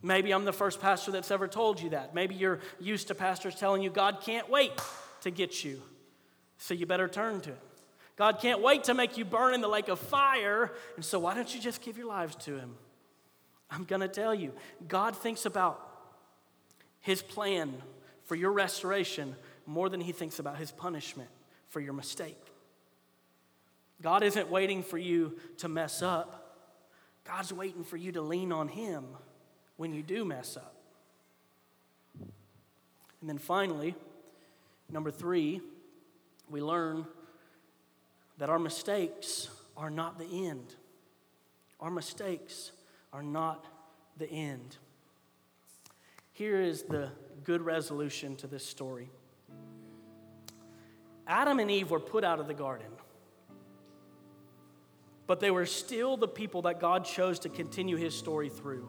Maybe 0.02 0.32
I'm 0.32 0.45
the 0.45 0.54
first 0.54 0.80
pastor 0.80 1.12
that's 1.12 1.32
ever 1.32 1.48
told 1.48 1.82
you 1.82 1.89
that. 1.89 2.15
Maybe 2.15 2.36
you're 2.36 2.60
used 2.80 3.10
to 3.10 3.15
pastors 3.15 3.56
telling 3.56 3.82
you 3.82 3.89
God 3.89 4.19
can't 4.22 4.50
wait 4.50 4.72
to 5.22 5.32
get 5.32 5.63
you, 5.63 5.82
so 6.58 6.74
you 6.74 6.86
better 6.86 7.10
turn 7.10 7.41
to 7.41 7.50
Him. 7.50 7.58
God 8.15 8.39
can't 8.41 8.62
wait 8.62 8.86
to 8.86 8.93
make 8.93 9.17
you 9.17 9.26
burn 9.26 9.54
in 9.54 9.62
the 9.62 9.67
lake 9.67 9.89
of 9.89 10.00
fire, 10.00 10.72
and 10.95 11.04
so 11.04 11.19
why 11.19 11.34
don't 11.34 11.54
you 11.54 11.60
just 11.60 11.82
give 11.82 11.98
your 11.98 12.08
lives 12.08 12.36
to 12.38 12.58
Him? 12.58 12.76
I'm 13.71 13.84
going 13.84 14.01
to 14.01 14.08
tell 14.08 14.34
you, 14.34 14.53
God 14.88 15.15
thinks 15.15 15.45
about 15.45 15.79
His 17.01 17.21
plan 17.21 17.73
for 18.25 18.36
your 18.36 18.51
restoration 18.51 19.36
more 19.65 19.89
than 19.89 20.01
He 20.01 20.12
thinks 20.12 20.39
about 20.39 20.58
His 20.58 20.71
punishment 20.71 21.29
for 21.69 21.79
your 21.79 21.93
mistake. 21.93 22.41
God 24.01 24.23
isn't 24.23 24.49
waiting 24.49 24.82
for 24.82 24.97
you 24.97 25.38
to 25.58 25.67
mess 25.67 26.01
up, 26.01 26.58
God's 27.25 27.53
waiting 27.53 27.84
for 27.84 27.97
you 27.97 28.12
to 28.13 28.21
lean 28.21 28.51
on 28.51 28.67
Him 28.67 29.05
when 29.77 29.93
you 29.93 30.01
do 30.01 30.25
mess 30.25 30.58
up. 30.58 30.75
And 33.21 33.29
then 33.29 33.38
finally, 33.38 33.95
number 34.89 35.12
three, 35.12 35.62
we 36.49 36.62
learn 36.62 37.05
that 38.38 38.49
our 38.49 38.60
mistakes 38.60 39.49
are 39.75 39.89
not 39.89 40.17
the 40.17 40.47
end. 40.47 40.75
Our 41.79 41.91
mistakes 41.91 42.71
are 43.12 43.24
not 43.24 43.65
the 44.17 44.30
end. 44.30 44.78
Here 46.34 46.62
is 46.62 46.84
the 46.84 47.10
good 47.43 47.62
resolution 47.62 48.36
to 48.38 48.48
this 48.48 48.65
story 48.65 49.10
Adam 51.28 51.60
and 51.60 51.69
Eve 51.69 51.91
were 51.91 52.00
put 52.00 52.24
out 52.24 52.39
of 52.39 52.48
the 52.48 52.54
garden, 52.56 52.88
but 55.28 55.39
they 55.39 55.52
were 55.52 55.67
still 55.67 56.17
the 56.17 56.28
people 56.28 56.63
that 56.63 56.80
God 56.80 57.06
chose 57.06 57.38
to 57.39 57.50
continue 57.50 57.98
his 57.98 58.15
story 58.15 58.50
through. 58.50 58.88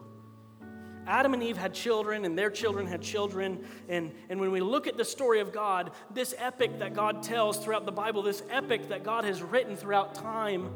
Adam 1.05 1.33
and 1.33 1.43
Eve 1.43 1.57
had 1.57 1.73
children, 1.73 2.25
and 2.25 2.37
their 2.37 2.49
children 2.49 2.87
had 2.87 3.01
children. 3.01 3.63
And, 3.89 4.11
and 4.29 4.39
when 4.39 4.51
we 4.51 4.59
look 4.59 4.87
at 4.87 4.97
the 4.97 5.05
story 5.05 5.39
of 5.39 5.51
God, 5.51 5.91
this 6.13 6.33
epic 6.37 6.79
that 6.79 6.93
God 6.93 7.21
tells 7.23 7.57
throughout 7.57 7.85
the 7.85 7.91
Bible, 7.91 8.21
this 8.21 8.43
epic 8.49 8.89
that 8.89 9.03
God 9.03 9.23
has 9.23 9.41
written 9.41 9.75
throughout 9.75 10.15
time, 10.15 10.71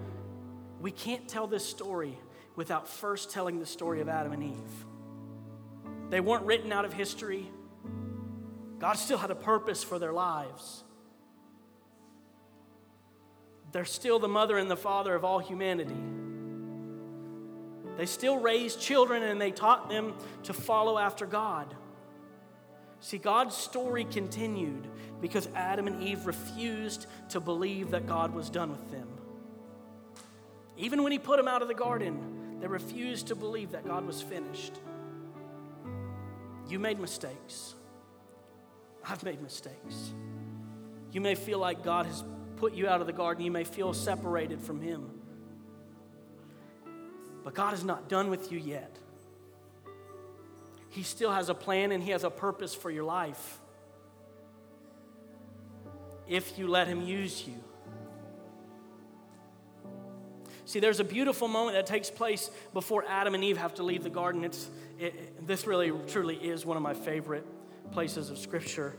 we 0.82 0.92
can't 0.92 1.28
tell 1.28 1.48
this 1.48 1.66
story 1.66 2.18
without 2.56 2.88
first 2.88 3.32
telling 3.32 3.60
the 3.60 3.65
story 3.65 4.02
of 4.02 4.10
Adam 4.10 4.32
and 4.32 4.44
Eve. 4.44 4.86
They 6.10 6.20
weren't 6.20 6.46
written 6.46 6.72
out 6.72 6.86
of 6.86 6.94
history, 6.94 7.50
God 8.80 8.94
still 8.94 9.18
had 9.18 9.32
a 9.32 9.36
purpose 9.36 9.84
for 9.84 10.00
their 10.00 10.13
lives. 10.13 10.84
They're 13.72 13.86
still 13.86 14.20
the 14.20 14.28
mother 14.28 14.58
and 14.58 14.70
the 14.70 14.78
father 14.78 15.15
of 15.15 15.26
all 15.26 15.39
humanity. 15.39 15.96
They 17.98 18.06
still 18.06 18.38
raised 18.38 18.80
children 18.80 19.24
and 19.24 19.39
they 19.39 19.52
taught 19.52 19.89
them 19.89 20.13
to 20.44 20.54
follow 20.54 20.98
after 20.98 21.26
God. 21.26 21.74
See, 23.00 23.18
God's 23.18 23.56
story 23.56 24.04
continued 24.06 24.88
because 25.22 25.48
Adam 25.56 25.88
and 25.88 26.02
Eve 26.02 26.26
refused 26.26 27.08
to 27.30 27.39
believe 27.39 27.91
that 27.91 28.08
God 28.08 28.34
was 28.34 28.50
done 28.50 28.72
with 28.72 28.91
them. 28.91 29.08
Even 30.78 31.04
when 31.04 31.12
He 31.12 31.20
put 31.20 31.38
them 31.38 31.48
out 31.48 31.62
of 31.62 31.68
the 31.68 31.74
garden, 31.74 32.35
they 32.65 32.69
refused 32.69 33.28
to 33.28 33.36
believe 33.36 33.73
that 33.73 33.86
God 33.86 34.08
was 34.08 34.23
finished. 34.23 34.73
You 36.67 36.80
made 36.80 36.99
mistakes. 36.99 37.75
I've 39.08 39.23
made 39.23 39.39
mistakes. 39.39 40.15
You 41.12 41.21
may 41.21 41.36
feel 41.36 41.60
like 41.60 41.84
God 41.84 42.08
has 42.08 42.23
put 42.56 42.73
you 42.73 42.88
out 42.88 43.01
of 43.01 43.06
the 43.06 43.13
garden. 43.13 43.45
You 43.45 43.51
may 43.51 43.65
feel 43.65 43.93
separated 43.93 44.60
from 44.62 44.82
Him. 44.82 45.12
But 47.43 47.54
God 47.54 47.75
is 47.75 47.84
not 47.84 48.10
done 48.10 48.32
with 48.32 48.51
you 48.51 48.58
yet. 48.58 48.97
He 50.89 51.04
still 51.04 51.32
has 51.32 51.49
a 51.49 51.54
plan 51.54 51.91
and 51.91 52.01
He 52.01 52.10
has 52.10 52.23
a 52.23 52.32
purpose 52.32 52.73
for 52.73 52.89
your 52.89 53.04
life. 53.04 53.60
If 56.28 56.58
you 56.58 56.67
let 56.67 56.88
Him 56.88 57.04
use 57.04 57.47
you. 57.47 57.63
See, 60.65 60.80
there's 60.80 60.99
a 60.99 61.04
beautiful 61.04 61.47
moment 61.47 61.78
that 61.78 61.86
takes 61.86 62.10
place 62.10 62.49
before 62.73 63.06
Adam 63.08 63.36
and 63.36 63.43
Eve 63.43 63.58
have 63.58 63.75
to 63.75 63.84
leave 63.84 64.04
the 64.04 64.10
garden. 64.10 64.43
It's, 64.43 64.69
it, 64.99 65.45
this 65.47 65.67
really, 65.67 65.91
truly 66.08 66.36
is 66.36 66.65
one 66.65 66.75
of 66.75 66.84
my 66.84 66.95
favorite 66.95 67.45
places 67.91 68.32
of 68.32 68.38
Scripture. 68.39 68.97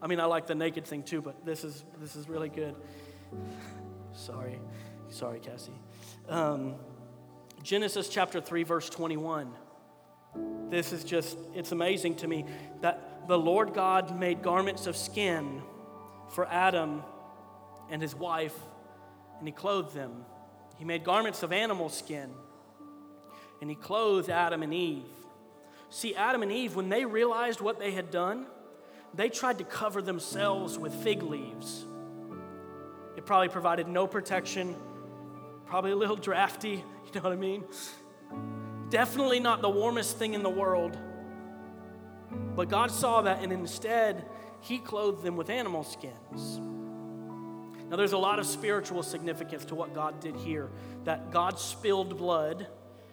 I 0.00 0.06
mean, 0.06 0.20
I 0.20 0.24
like 0.24 0.46
the 0.46 0.54
naked 0.54 0.86
thing 0.86 1.02
too, 1.02 1.20
but 1.20 1.44
this 1.44 1.64
is, 1.64 1.84
this 2.00 2.16
is 2.16 2.28
really 2.28 2.48
good. 2.48 2.74
Sorry. 4.14 4.58
Sorry, 5.10 5.40
Cassie. 5.40 5.78
Um, 6.28 6.76
Genesis 7.62 8.08
chapter 8.08 8.40
3, 8.40 8.62
verse 8.62 8.88
21. 8.88 9.52
This 10.70 10.94
is 10.94 11.04
just, 11.04 11.36
it's 11.54 11.72
amazing 11.72 12.16
to 12.16 12.26
me 12.26 12.46
that 12.80 13.28
the 13.28 13.38
Lord 13.38 13.74
God 13.74 14.18
made 14.18 14.42
garments 14.42 14.86
of 14.86 14.96
skin 14.96 15.60
for 16.30 16.46
Adam 16.48 17.02
and 17.90 18.00
his 18.00 18.14
wife, 18.14 18.58
and 19.38 19.46
he 19.46 19.52
clothed 19.52 19.94
them. 19.94 20.24
He 20.78 20.84
made 20.84 21.04
garments 21.04 21.42
of 21.42 21.52
animal 21.52 21.88
skin, 21.88 22.30
and 23.60 23.70
he 23.70 23.76
clothed 23.76 24.30
Adam 24.30 24.62
and 24.62 24.74
Eve. 24.74 25.04
See, 25.90 26.14
Adam 26.14 26.42
and 26.42 26.50
Eve, 26.50 26.74
when 26.74 26.88
they 26.88 27.04
realized 27.04 27.60
what 27.60 27.78
they 27.78 27.92
had 27.92 28.10
done, 28.10 28.46
they 29.14 29.28
tried 29.28 29.58
to 29.58 29.64
cover 29.64 30.00
themselves 30.00 30.78
with 30.78 30.94
fig 30.94 31.22
leaves. 31.22 31.84
It 33.16 33.26
probably 33.26 33.48
provided 33.48 33.88
no 33.88 34.06
protection, 34.06 34.74
probably 35.66 35.92
a 35.92 35.96
little 35.96 36.16
drafty, 36.16 36.70
you 37.06 37.12
know 37.14 37.20
what 37.20 37.32
I 37.32 37.36
mean? 37.36 37.64
Definitely 38.88 39.40
not 39.40 39.62
the 39.62 39.70
warmest 39.70 40.18
thing 40.18 40.34
in 40.34 40.42
the 40.42 40.50
world. 40.50 40.98
But 42.56 42.68
God 42.68 42.90
saw 42.90 43.22
that, 43.22 43.42
and 43.42 43.52
instead, 43.52 44.24
He 44.60 44.78
clothed 44.78 45.22
them 45.22 45.36
with 45.36 45.50
animal 45.50 45.84
skins. 45.84 46.60
Now, 47.92 47.98
there's 47.98 48.14
a 48.14 48.18
lot 48.18 48.38
of 48.38 48.46
spiritual 48.46 49.02
significance 49.02 49.66
to 49.66 49.74
what 49.74 49.94
God 49.94 50.18
did 50.18 50.34
here 50.34 50.70
that 51.04 51.30
God 51.30 51.58
spilled 51.58 52.16
blood, 52.16 52.66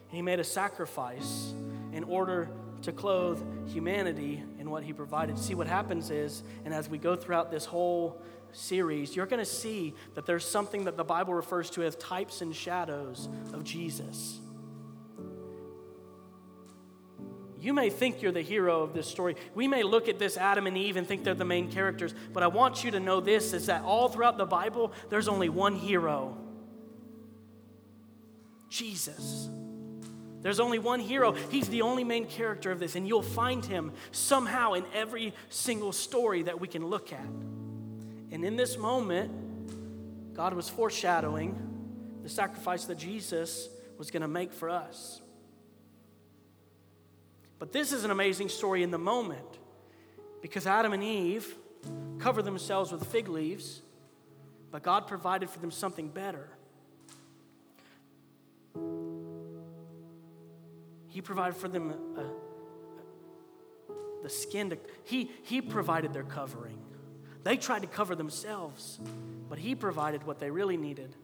He 0.08 0.22
made 0.22 0.40
a 0.40 0.44
sacrifice 0.46 1.54
in 1.92 2.06
order 2.06 2.48
to 2.84 2.94
clothe 2.94 3.44
humanity 3.68 4.42
in 4.58 4.70
what 4.70 4.84
he 4.84 4.94
provided. 4.94 5.38
See, 5.38 5.54
what 5.54 5.68
happens 5.68 6.12
is, 6.12 6.44
and 6.64 6.74
as 6.74 6.88
we 6.88 6.98
go 6.98 7.18
throughout 7.18 7.52
this 7.52 7.66
whole 7.66 8.22
series, 8.54 9.18
you're 9.18 9.26
going 9.26 9.42
to 9.42 9.46
see 9.46 9.96
that 10.14 10.26
there's 10.26 10.46
something 10.46 10.86
that 10.86 10.96
the 10.96 11.04
Bible 11.04 11.34
refers 11.34 11.70
to 11.72 11.84
as 11.84 11.98
types 11.98 12.42
and 12.42 12.56
shadows 12.56 13.28
of 13.52 13.66
Jesus. 13.66 14.40
You 17.62 17.74
may 17.74 17.90
think 17.90 18.22
you're 18.22 18.32
the 18.32 18.42
hero 18.42 18.82
of 18.82 18.94
this 18.94 19.08
story. 19.08 19.36
We 19.54 19.68
may 19.68 19.84
look 19.84 20.08
at 20.08 20.18
this 20.18 20.38
Adam 20.38 20.68
and 20.68 20.78
Eve 20.78 20.96
and 20.98 21.06
think 21.06 21.24
they're 21.24 21.34
the 21.34 21.46
main 21.46 21.72
characters, 21.72 22.14
but 22.34 22.44
I 22.44 22.48
want 22.48 22.84
you 22.84 22.92
to 22.92 23.00
know 23.00 23.20
this 23.20 23.54
is 23.54 23.66
that 23.66 23.84
all 23.84 24.08
throughout 24.08 24.38
the 24.38 24.46
Bible, 24.46 24.94
there's 25.10 25.28
only 25.28 25.50
one 25.50 25.76
hero 25.76 26.38
Jesus. 28.70 29.50
There's 30.42 30.60
only 30.60 30.80
one 30.80 31.00
hero. 31.00 31.34
He's 31.34 31.68
the 31.68 31.82
only 31.82 32.04
main 32.04 32.26
character 32.26 32.72
of 32.72 32.80
this, 32.80 32.96
and 32.96 33.08
you'll 33.08 33.22
find 33.22 33.66
him 33.66 33.92
somehow 34.12 34.74
in 34.74 34.86
every 34.94 35.34
single 35.50 35.92
story 35.92 36.44
that 36.44 36.62
we 36.62 36.68
can 36.68 36.86
look 36.86 37.12
at. 37.12 37.28
And 38.32 38.46
in 38.46 38.56
this 38.56 38.78
moment, 38.78 40.36
God 40.36 40.54
was 40.54 40.70
foreshadowing 40.70 41.60
the 42.24 42.30
sacrifice 42.30 42.86
that 42.86 42.98
Jesus 42.98 43.68
was 43.98 44.12
going 44.12 44.22
to 44.22 44.28
make 44.28 44.54
for 44.54 44.70
us. 44.70 45.20
But 47.60 47.72
this 47.74 47.92
is 47.92 48.06
an 48.06 48.12
amazing 48.12 48.50
story 48.50 48.84
in 48.84 48.92
the 48.92 48.98
moment 48.98 49.60
because 50.42 50.66
Adam 50.66 50.94
and 50.94 51.04
Eve 51.04 51.54
covered 52.18 52.44
themselves 52.44 52.92
with 52.92 53.06
fig 53.06 53.28
leaves, 53.28 53.82
but 54.72 54.82
God 54.82 55.08
provided 55.08 55.50
for 55.50 55.60
them 55.60 55.72
something 55.72 56.08
better. 56.08 56.50
He 61.10 61.22
provided 61.22 61.58
for 61.58 61.68
them 61.68 61.92
a, 62.18 62.22
a, 62.22 62.26
the 64.24 64.30
skin 64.30 64.70
to, 64.70 64.78
he, 65.04 65.32
he 65.44 65.62
provided 65.62 66.14
their 66.14 66.24
covering. 66.24 66.78
They 67.44 67.58
tried 67.58 67.82
to 67.82 67.88
cover 67.88 68.16
themselves, 68.16 69.00
but 69.50 69.58
He 69.58 69.76
provided 69.76 70.24
what 70.24 70.40
they 70.40 70.52
really 70.52 70.78
needed. 70.78 71.16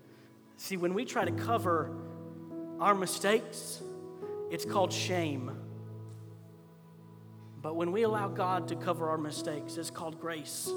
See, 0.58 0.78
when 0.78 0.94
we 0.94 1.06
try 1.06 1.26
to 1.26 1.32
cover 1.32 1.92
our 2.80 2.96
mistakes, 2.96 3.82
it's 4.50 4.66
called 4.66 4.94
shame. 4.94 5.52
But 7.66 7.76
when 7.76 7.92
we 7.92 8.04
allow 8.04 8.28
God 8.28 8.68
to 8.68 8.76
cover 8.76 9.10
our 9.10 9.18
mistakes, 9.18 9.78
it's 9.78 9.90
called 9.90 10.22
grace. 10.22 10.68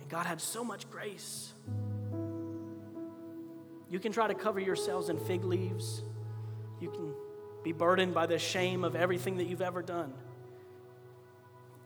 And 0.00 0.08
God 0.08 0.26
had 0.26 0.40
so 0.40 0.64
much 0.64 0.90
grace. 0.90 1.52
You 3.88 4.00
can 4.00 4.10
try 4.10 4.26
to 4.26 4.34
cover 4.34 4.58
yourselves 4.58 5.10
in 5.10 5.18
fig 5.20 5.44
leaves. 5.44 6.02
You 6.80 6.90
can 6.90 7.14
be 7.62 7.70
burdened 7.70 8.14
by 8.14 8.26
the 8.26 8.36
shame 8.36 8.82
of 8.82 8.96
everything 8.96 9.36
that 9.36 9.46
you've 9.46 9.62
ever 9.62 9.80
done. 9.80 10.12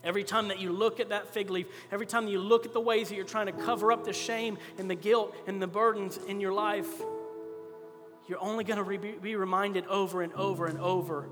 Every 0.03 0.23
time 0.23 0.47
that 0.47 0.59
you 0.59 0.71
look 0.71 0.99
at 0.99 1.09
that 1.09 1.31
fig 1.31 1.51
leaf, 1.51 1.67
every 1.91 2.07
time 2.07 2.27
you 2.27 2.39
look 2.39 2.65
at 2.65 2.73
the 2.73 2.81
ways 2.81 3.09
that 3.09 3.15
you're 3.15 3.23
trying 3.23 3.45
to 3.45 3.51
cover 3.51 3.91
up 3.91 4.03
the 4.03 4.13
shame 4.13 4.57
and 4.79 4.89
the 4.89 4.95
guilt 4.95 5.35
and 5.45 5.61
the 5.61 5.67
burdens 5.67 6.17
in 6.27 6.39
your 6.39 6.53
life, 6.53 6.89
you're 8.27 8.41
only 8.41 8.63
going 8.63 8.83
to 8.83 9.19
be 9.19 9.35
reminded 9.35 9.85
over 9.85 10.23
and 10.23 10.33
over 10.33 10.65
and 10.65 10.79
over 10.79 11.29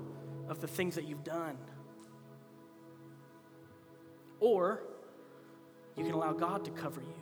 of 0.48 0.60
the 0.60 0.68
things 0.68 0.94
that 0.94 1.06
you've 1.06 1.24
done. 1.24 1.56
Or 4.40 4.82
you 5.96 6.04
can 6.04 6.12
allow 6.12 6.32
God 6.32 6.64
to 6.66 6.70
cover 6.70 7.00
you. 7.00 7.14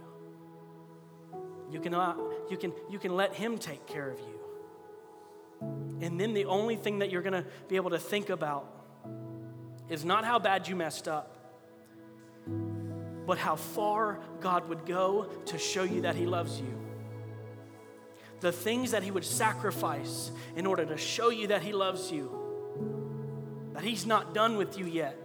You 1.71 1.81
can, 1.81 1.95
uh, 1.95 2.15
you 2.51 2.57
can, 2.57 2.73
you 2.91 2.99
can 2.99 3.17
let 3.17 3.35
Him 3.35 3.59
take 3.59 3.87
care 3.87 4.11
of 4.11 4.19
you. 4.19 4.41
And 6.01 6.21
then 6.21 6.35
the 6.35 6.45
only 6.45 6.77
thing 6.77 6.99
that 6.99 7.11
you're 7.11 7.23
going 7.23 7.43
to 7.43 7.47
be 7.69 7.77
able 7.77 7.91
to 7.91 7.99
think 7.99 8.31
about 8.31 8.71
is 9.89 10.05
not 10.05 10.25
how 10.25 10.39
bad 10.39 10.69
you 10.69 10.77
messed 10.77 11.09
up, 11.09 11.31
but 13.27 13.39
how 13.39 13.57
far 13.57 14.21
God 14.41 14.69
would 14.69 14.87
go 14.87 15.29
to 15.47 15.59
show 15.59 15.85
you 15.85 16.03
that 16.03 16.15
He 16.17 16.27
loves 16.27 16.61
you. 16.61 16.79
The 18.41 18.53
things 18.53 18.91
that 18.91 19.03
He 19.03 19.11
would 19.11 19.25
sacrifice 19.25 20.31
in 20.57 20.67
order 20.67 20.85
to 20.85 20.97
show 20.99 21.31
you 21.31 21.47
that 21.49 21.63
He 21.63 21.73
loves 21.73 22.13
you 22.13 22.44
that 23.75 23.83
He's 23.83 24.07
not 24.07 24.33
done 24.33 24.57
with 24.57 24.79
you 24.79 24.87
yet. 24.87 25.19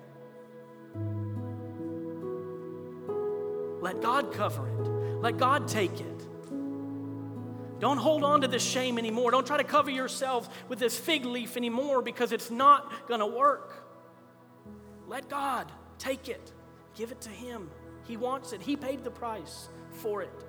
Let 3.82 4.02
God 4.02 4.34
cover 4.34 4.68
it, 4.68 4.88
let 5.22 5.38
God 5.38 5.68
take 5.68 6.02
it. 6.02 6.28
Don't 7.80 7.98
hold 7.98 8.26
on 8.26 8.42
to 8.42 8.48
this 8.50 8.64
shame 8.64 8.98
anymore. 8.98 9.32
Don't 9.32 9.48
try 9.48 9.56
to 9.56 9.64
cover 9.64 9.90
yourselves 9.90 10.50
with 10.68 10.80
this 10.80 10.98
fig 10.98 11.24
leaf 11.24 11.56
anymore 11.56 12.02
because 12.02 12.34
it's 12.34 12.52
not 12.52 13.08
going 13.08 13.22
to 13.22 13.26
work. 13.26 13.86
Let 15.08 15.30
God 15.30 15.72
take 15.98 16.28
it, 16.28 16.52
give 16.96 17.12
it 17.12 17.22
to 17.22 17.30
Him. 17.30 17.70
He 18.04 18.18
wants 18.18 18.52
it, 18.52 18.62
He 18.62 18.76
paid 18.76 19.06
the 19.06 19.12
price 19.12 19.70
for 19.92 20.22
it. 20.22 20.46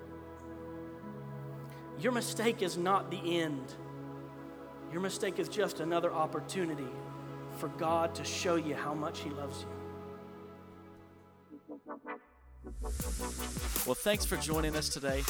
Your 1.99 2.11
mistake 2.11 2.61
is 2.61 2.77
not 2.77 3.11
the 3.11 3.39
end, 3.39 3.73
your 4.91 5.01
mistake 5.01 5.39
is 5.39 5.47
just 5.47 5.79
another 5.79 6.11
opportunity 6.11 6.89
for 7.61 7.69
God 7.77 8.13
to 8.15 8.25
show 8.25 8.55
you 8.55 8.73
how 8.73 8.95
much 8.95 9.19
He 9.19 9.29
loves 9.29 9.61
you. 9.61 9.67
Well, 13.85 13.93
thanks 13.93 14.25
for 14.25 14.35
joining 14.37 14.75
us 14.75 14.89
today. 14.89 15.21